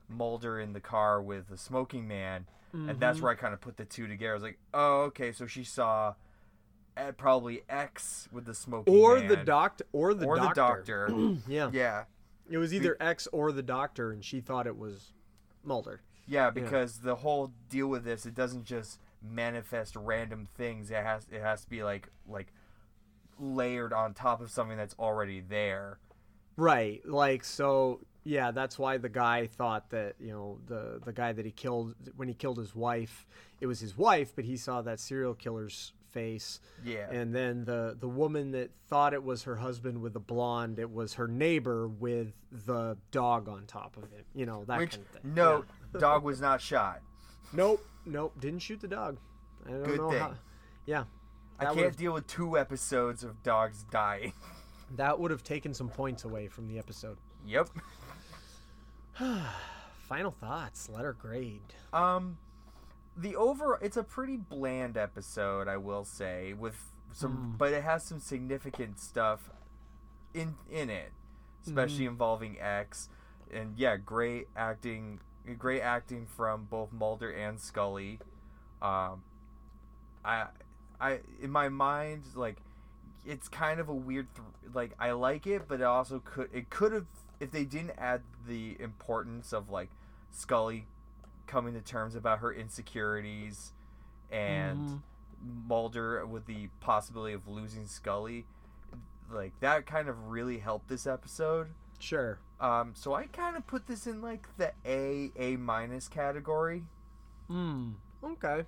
Mulder 0.10 0.60
in 0.60 0.74
the 0.74 0.80
car 0.80 1.22
with 1.22 1.50
the 1.50 1.58
smoking 1.58 2.08
man, 2.08 2.45
mm-hmm. 2.74 2.89
and 2.89 2.99
that's 2.99 3.18
mm-hmm. 3.18 3.26
where 3.26 3.34
I 3.34 3.36
kind 3.36 3.54
of 3.54 3.60
put 3.60 3.78
the 3.78 3.86
two 3.86 4.08
together. 4.08 4.32
I 4.32 4.34
was 4.36 4.43
like, 4.43 4.60
oh, 4.74 5.01
okay, 5.04 5.32
so 5.34 5.47
she 5.47 5.66
saw 5.66 6.14
eh, 6.95 7.12
probably 7.12 7.64
X 7.68 8.30
with 8.32 8.45
the 8.45 8.54
smoking 8.54 8.95
or 8.95 9.20
man. 9.20 9.28
the 9.28 9.36
doctor 9.36 9.86
or 9.91 10.14
the 10.14 10.26
or 10.26 10.38
doctor. 10.38 11.08
the 11.08 11.14
doctor. 11.14 11.38
yeah, 11.47 11.70
yeah. 11.74 12.04
It 12.49 12.58
was 12.58 12.74
either 12.74 12.95
X 13.01 13.28
or 13.34 13.51
the 13.51 13.64
doctor, 13.64 14.12
and 14.12 14.24
she 14.24 14.39
thought 14.39 14.66
it 14.66 14.78
was 14.78 15.12
Mulder. 15.64 16.01
Yeah, 16.26 16.49
because 16.49 16.99
yeah. 17.01 17.08
the 17.08 17.16
whole 17.16 17.51
deal 17.70 17.88
with 17.88 18.04
this, 18.06 18.26
it 18.26 18.34
doesn't 18.34 18.64
just 18.64 18.99
manifest 19.22 19.95
random 19.95 20.47
things. 20.56 20.91
It 20.91 21.04
has 21.04 21.28
it 21.32 21.41
has 21.41 21.64
to 21.64 21.70
be 21.70 21.84
like 21.84 22.10
like 22.28 22.54
layered 23.40 23.94
on 23.94 24.14
top 24.14 24.42
of 24.42 24.52
something 24.52 24.78
that's 24.78 24.96
already 25.00 25.42
there. 25.42 26.00
Right. 26.56 27.02
Like 27.08 27.44
so 27.44 28.02
yeah, 28.28 28.52
that's 28.52 28.78
why 28.78 28.98
the 28.98 29.08
guy 29.10 29.48
thought 29.48 29.90
that, 29.92 30.16
you 30.20 30.32
know, 30.32 30.60
the 30.68 31.00
the 31.06 31.14
guy 31.14 31.32
that 31.32 31.46
he 31.46 31.52
killed 31.52 31.96
when 32.18 32.28
he 32.28 32.34
killed 32.34 32.58
his 32.58 32.76
wife, 32.76 33.26
it 33.62 33.68
was 33.68 33.80
his 33.80 33.98
wife, 33.98 34.34
but 34.36 34.44
he 34.44 34.58
saw 34.58 34.82
that 34.82 35.00
serial 35.00 35.34
killer's 35.34 35.94
face. 36.12 36.60
Yeah. 36.84 37.10
And 37.10 37.34
then 37.34 37.64
the 37.64 37.96
the 37.98 38.08
woman 38.08 38.52
that 38.52 38.72
thought 38.90 39.14
it 39.14 39.24
was 39.24 39.44
her 39.44 39.56
husband 39.56 40.02
with 40.02 40.12
the 40.12 40.20
blonde, 40.20 40.78
it 40.78 40.92
was 40.92 41.14
her 41.14 41.28
neighbor 41.28 41.88
with 41.88 42.34
the 42.52 42.98
dog 43.12 43.48
on 43.48 43.66
top 43.66 43.96
of 43.96 44.04
it. 44.12 44.26
You 44.36 44.46
know, 44.46 44.66
that 44.66 44.80
Which, 44.80 44.92
kind 44.92 45.04
of 45.04 45.22
thing. 45.22 45.34
No, 45.34 45.64
yeah. 45.94 46.00
dog 46.02 46.24
was 46.24 46.42
not 46.42 46.60
shot. 46.60 47.00
Nope, 47.54 47.86
nope, 48.06 48.34
didn't 48.42 48.60
shoot 48.60 48.82
the 48.82 48.90
dog. 48.90 49.20
I 49.66 49.72
don't 49.72 49.84
Good 49.84 49.98
know 49.98 50.10
thing. 50.10 50.20
how. 50.20 50.34
Yeah, 50.86 51.04
I 51.60 51.66
can't 51.66 51.76
would've- 51.78 51.97
deal 51.97 52.14
with 52.14 52.28
two 52.28 52.58
episodes 52.58 53.24
of 53.24 53.41
dogs 53.43 53.84
dying. 53.91 54.34
that 54.95 55.20
would 55.20 55.32
have 55.32 55.43
taken 55.43 55.74
some 55.74 55.89
points 55.89 56.24
away 56.24 56.47
from 56.47 56.68
the 56.68 56.78
episode. 56.78 57.18
yep. 57.45 57.70
Final 60.08 60.32
thoughts, 60.32 60.89
letter 60.89 61.14
grade. 61.14 61.62
Um, 61.91 62.38
the 63.18 63.36
over 63.36 63.78
it's 63.82 63.97
a 63.97 64.03
pretty 64.03 64.38
bland 64.38 64.95
episode, 64.95 65.68
I 65.68 65.78
will 65.78 66.05
say, 66.05 66.53
with 66.53 66.76
some, 67.12 67.55
but 67.58 67.74
it 67.74 67.84
has 67.84 68.03
some 68.03 68.20
significant 68.20 68.99
stuff 68.99 69.49
in 70.34 70.55
in 70.72 70.89
it, 70.89 71.12
especially 71.66 72.05
involving 72.05 72.58
X, 72.60 73.10
and 73.51 73.74
yeah, 73.78 73.97
great 73.97 74.47
acting, 74.55 75.20
great 75.58 75.82
acting 75.82 76.26
from 76.26 76.66
both 76.66 76.93
Mulder 76.93 77.32
and 77.32 77.60
Scully. 77.60 78.20
Um, 78.82 79.24
I, 80.24 80.45
I 81.00 81.20
in 81.41 81.52
my 81.52 81.70
mind 81.70 82.24
like 82.36 82.58
it's 83.26 83.48
kind 83.48 83.80
of 83.80 83.89
a 83.89 83.93
weird 83.93 84.28
th- 84.36 84.74
like 84.74 84.91
I 85.00 85.12
like 85.12 85.45
it, 85.48 85.68
but 85.68 85.80
it 85.82 85.86
also 85.86 86.22
could 86.24 86.50
it 86.54 86.70
could 86.70 86.91
have 86.93 87.06
if 87.39 87.52
they 87.52 87.66
didn't 87.66 87.91
add 87.98 88.22
the 88.48 88.76
importance 88.80 89.54
of 89.54 89.70
like 89.70 89.89
Scully 90.32 90.86
coming 91.45 91.74
to 91.74 91.82
terms 91.82 92.16
about 92.16 92.39
her 92.39 92.52
insecurities 92.54 93.72
and 94.32 95.02
Mulder 95.68 96.26
with 96.26 96.45
the 96.48 96.68
possibility 96.80 97.34
of 97.34 97.48
losing 97.48 97.86
Scully 97.86 98.45
like 99.32 99.52
that 99.60 99.86
kind 99.86 100.08
of 100.10 100.30
really 100.30 100.58
helped 100.58 100.88
this 100.89 101.06
episode 101.06 101.68
Sure. 102.00 102.39
um 102.60 102.93
so 102.95 103.14
I 103.14 103.26
kind 103.28 103.56
of 103.56 103.68
put 103.68 103.88
this 103.88 104.08
in 104.08 104.22
like 104.22 104.48
the 104.58 104.72
A 104.86 105.32
A 105.38 105.56
minus 105.58 106.08
category 106.08 106.84
Hmm. 107.48 107.91
Okay. 108.24 108.66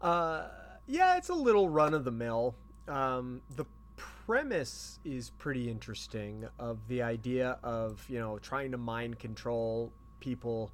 Uh, 0.00 0.44
yeah, 0.90 1.16
it's 1.16 1.28
a 1.28 1.34
little 1.34 1.68
run 1.68 1.94
of 1.94 2.04
the 2.04 2.10
mill. 2.10 2.56
Um, 2.88 3.42
the 3.54 3.64
premise 3.96 4.98
is 5.04 5.30
pretty 5.30 5.70
interesting 5.70 6.44
of 6.58 6.78
the 6.88 7.02
idea 7.02 7.58
of 7.62 8.04
you 8.08 8.18
know 8.18 8.38
trying 8.38 8.72
to 8.72 8.78
mind 8.78 9.18
control 9.18 9.92
people 10.18 10.72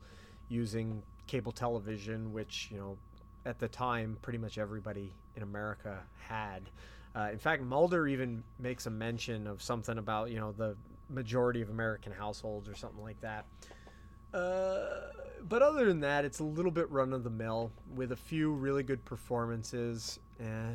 using 0.48 1.02
cable 1.26 1.52
television, 1.52 2.32
which 2.32 2.68
you 2.72 2.78
know 2.78 2.96
at 3.44 3.58
the 3.58 3.68
time 3.68 4.16
pretty 4.22 4.38
much 4.38 4.56
everybody 4.58 5.12
in 5.36 5.42
America 5.42 5.98
had. 6.18 6.62
Uh, 7.14 7.28
in 7.32 7.38
fact, 7.38 7.62
Mulder 7.62 8.06
even 8.08 8.42
makes 8.58 8.86
a 8.86 8.90
mention 8.90 9.46
of 9.46 9.62
something 9.62 9.98
about 9.98 10.30
you 10.30 10.40
know 10.40 10.52
the 10.52 10.76
majority 11.10 11.60
of 11.60 11.68
American 11.68 12.12
households 12.12 12.68
or 12.68 12.74
something 12.74 13.02
like 13.02 13.20
that. 13.20 13.44
Uh, 14.32 14.86
but 15.48 15.62
other 15.62 15.86
than 15.86 16.00
that, 16.00 16.24
it's 16.24 16.40
a 16.40 16.44
little 16.44 16.70
bit 16.70 16.90
run 16.90 17.12
of 17.12 17.24
the 17.24 17.30
mill 17.30 17.70
with 17.94 18.12
a 18.12 18.16
few 18.16 18.52
really 18.52 18.82
good 18.82 19.04
performances. 19.04 20.18
Uh, 20.40 20.72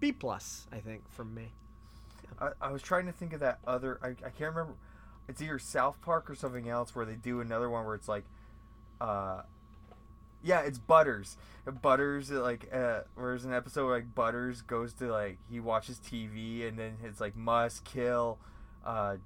B 0.00 0.12
plus, 0.12 0.66
I 0.72 0.78
think, 0.78 1.08
from 1.10 1.34
me. 1.34 1.52
I, 2.40 2.50
I 2.60 2.72
was 2.72 2.82
trying 2.82 3.06
to 3.06 3.12
think 3.12 3.32
of 3.32 3.40
that 3.40 3.58
other. 3.66 3.98
I, 4.02 4.08
I 4.08 4.30
can't 4.30 4.54
remember. 4.54 4.74
It's 5.28 5.40
either 5.40 5.58
South 5.58 6.00
Park 6.02 6.28
or 6.28 6.34
something 6.34 6.68
else 6.68 6.94
where 6.94 7.06
they 7.06 7.14
do 7.14 7.40
another 7.40 7.70
one 7.70 7.86
where 7.86 7.94
it's 7.94 8.08
like, 8.08 8.24
uh, 9.00 9.42
yeah, 10.42 10.60
it's 10.60 10.78
Butters. 10.78 11.36
Butters 11.80 12.30
like 12.30 12.68
uh, 12.72 13.00
there's 13.16 13.46
an 13.46 13.54
episode 13.54 13.86
where 13.86 13.96
like 13.96 14.14
Butters 14.14 14.60
goes 14.60 14.92
to 14.94 15.10
like 15.10 15.38
he 15.50 15.60
watches 15.60 15.98
TV 15.98 16.68
and 16.68 16.78
then 16.78 16.98
it's 17.02 17.20
like 17.20 17.34
must 17.34 17.84
kill, 17.84 18.38
uh, 18.84 19.16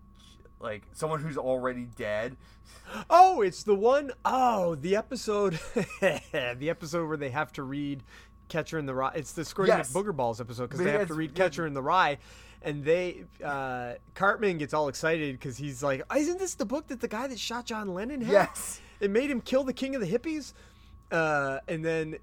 like 0.60 0.82
someone 0.92 1.20
who's 1.20 1.36
already 1.36 1.84
dead. 1.96 2.36
Oh, 3.10 3.42
it's 3.42 3.62
the 3.62 3.74
one 3.74 4.12
oh 4.24 4.74
the 4.74 4.96
episode, 4.96 5.58
the 6.00 6.68
episode 6.70 7.06
where 7.08 7.16
they 7.16 7.30
have 7.30 7.52
to 7.54 7.62
read 7.62 8.02
Catcher 8.48 8.78
in 8.78 8.86
the 8.86 8.94
Rye. 8.94 9.12
It's 9.14 9.32
the 9.32 9.42
Squirty 9.42 9.68
Yes. 9.68 9.92
Booger 9.92 10.14
Balls 10.14 10.40
episode 10.40 10.70
because 10.70 10.84
they 10.84 10.92
have 10.92 11.08
to 11.08 11.14
read 11.14 11.30
yeah. 11.30 11.44
Catcher 11.44 11.66
in 11.66 11.74
the 11.74 11.82
Rye. 11.82 12.18
And 12.60 12.84
they, 12.84 13.22
uh, 13.44 13.94
Cartman 14.14 14.58
gets 14.58 14.74
all 14.74 14.88
excited 14.88 15.38
because 15.38 15.56
he's 15.56 15.80
like, 15.80 16.02
"Isn't 16.14 16.40
this 16.40 16.54
the 16.54 16.66
book 16.66 16.88
that 16.88 17.00
the 17.00 17.06
guy 17.06 17.28
that 17.28 17.38
shot 17.38 17.66
John 17.66 17.94
Lennon 17.94 18.20
had?" 18.20 18.32
Yes. 18.32 18.80
it 18.98 19.10
made 19.12 19.30
him 19.30 19.40
kill 19.40 19.62
the 19.62 19.72
king 19.72 19.94
of 19.94 20.00
the 20.00 20.10
hippies 20.10 20.54
uh, 21.10 21.58
and 21.68 21.84
then 21.84 22.16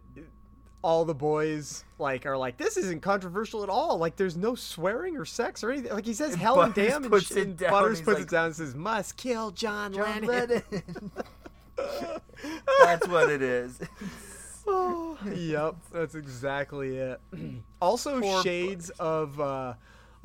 all 0.86 1.04
the 1.04 1.16
boys 1.16 1.84
like 1.98 2.28
are 2.28 2.38
like 2.38 2.58
this 2.58 2.78
isn't 2.78 3.02
controversial 3.02 3.64
at 3.64 3.70
all. 3.70 3.98
Like 3.98 4.18
there's 4.18 4.38
no 4.38 4.54
swearing 4.54 5.18
or 5.18 5.26
sex 5.26 5.64
or 5.64 5.72
anything. 5.72 5.92
Like 5.92 6.06
he 6.06 6.14
says 6.14 6.36
hell 6.36 6.62
and 6.62 6.76
damn 6.76 7.02
and, 7.02 7.12
puts 7.12 7.32
and 7.32 7.58
down, 7.58 7.72
butters 7.72 8.02
puts 8.02 8.20
like, 8.20 8.28
it 8.28 8.30
down 8.30 8.46
and 8.46 8.56
says 8.56 8.76
must 8.76 9.18
kill 9.18 9.50
john, 9.50 9.94
John 9.94 10.22
lennon, 10.22 10.62
Lennon. 10.70 11.12
That's 12.84 13.08
what 13.08 13.30
it 13.30 13.42
is. 13.42 13.80
Oh, 14.68 15.16
yep 15.32 15.76
that's 15.92 16.16
exactly 16.16 16.98
it. 16.98 17.22
Also 17.80 18.20
Poor 18.20 18.42
shades 18.42 18.90
of 19.00 19.40
uh 19.40 19.76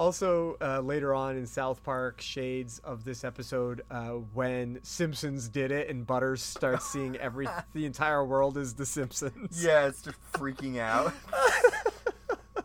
also 0.00 0.56
uh, 0.62 0.80
later 0.80 1.14
on 1.14 1.36
in 1.36 1.44
south 1.46 1.82
park 1.82 2.22
shades 2.22 2.78
of 2.78 3.04
this 3.04 3.22
episode 3.22 3.82
uh, 3.90 4.12
when 4.32 4.78
simpsons 4.82 5.46
did 5.46 5.70
it 5.70 5.90
and 5.90 6.06
butters 6.06 6.42
starts 6.42 6.90
seeing 6.90 7.16
every 7.16 7.46
the 7.74 7.84
entire 7.84 8.24
world 8.24 8.56
is 8.56 8.72
the 8.72 8.86
simpsons 8.86 9.62
Yeah, 9.62 9.86
it's 9.86 10.00
just 10.00 10.16
freaking 10.32 10.78
out. 10.78 11.12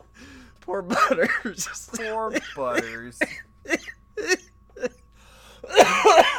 poor 0.62 0.80
butters 0.80 1.90
Poor 1.96 2.32
Butters. 2.56 3.18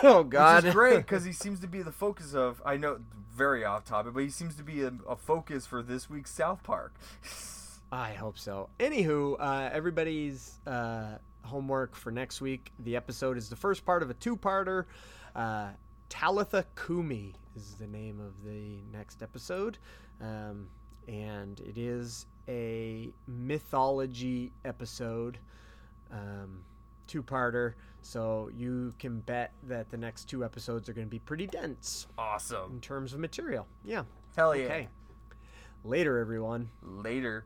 oh 0.01 0.21
Which 0.23 0.31
god 0.31 0.65
is 0.65 0.73
great 0.73 0.97
because 0.97 1.23
he 1.23 1.31
seems 1.31 1.59
to 1.59 1.67
be 1.67 1.83
the 1.83 1.91
focus 1.91 2.33
of. 2.33 2.59
I 2.65 2.77
know, 2.77 3.01
very 3.35 3.63
off 3.63 3.85
topic, 3.85 4.15
but 4.15 4.23
he 4.23 4.29
seems 4.29 4.55
to 4.55 4.63
be 4.63 4.81
a, 4.81 4.91
a 5.07 5.15
focus 5.15 5.67
for 5.67 5.83
this 5.83 6.09
week's 6.09 6.31
South 6.31 6.63
Park. 6.63 6.95
I 7.91 8.13
hope 8.13 8.37
so. 8.37 8.69
Anywho, 8.79 9.37
uh, 9.39 9.69
everybody's 9.71 10.59
uh, 10.67 11.17
homework 11.43 11.95
for 11.95 12.11
next 12.11 12.41
week. 12.41 12.71
The 12.79 12.95
episode 12.95 13.37
is 13.37 13.49
the 13.49 13.55
first 13.55 13.85
part 13.85 14.03
of 14.03 14.09
a 14.09 14.13
two-parter. 14.13 14.85
Uh, 15.35 15.69
Talitha 16.09 16.65
Kumi 16.75 17.33
is 17.55 17.75
the 17.75 17.87
name 17.87 18.19
of 18.19 18.43
the 18.43 18.79
next 18.91 19.21
episode, 19.23 19.77
um, 20.21 20.67
and 21.07 21.59
it 21.61 21.77
is 21.77 22.25
a 22.49 23.13
mythology 23.27 24.51
episode, 24.65 25.37
um, 26.11 26.63
two-parter. 27.07 27.73
So 28.01 28.49
you 28.55 28.93
can 28.99 29.19
bet 29.21 29.53
that 29.63 29.89
the 29.89 29.97
next 29.97 30.25
two 30.25 30.43
episodes 30.43 30.87
are 30.89 30.93
going 30.93 31.07
to 31.07 31.11
be 31.11 31.19
pretty 31.19 31.47
dense 31.47 32.07
Awesome 32.17 32.73
in 32.73 32.81
terms 32.81 33.13
of 33.13 33.19
material. 33.19 33.65
Yeah. 33.83 34.03
Hell 34.35 34.55
yeah. 34.55 34.65
Okay. 34.65 34.87
Later, 35.83 36.17
everyone. 36.19 36.69
Later. 36.81 37.45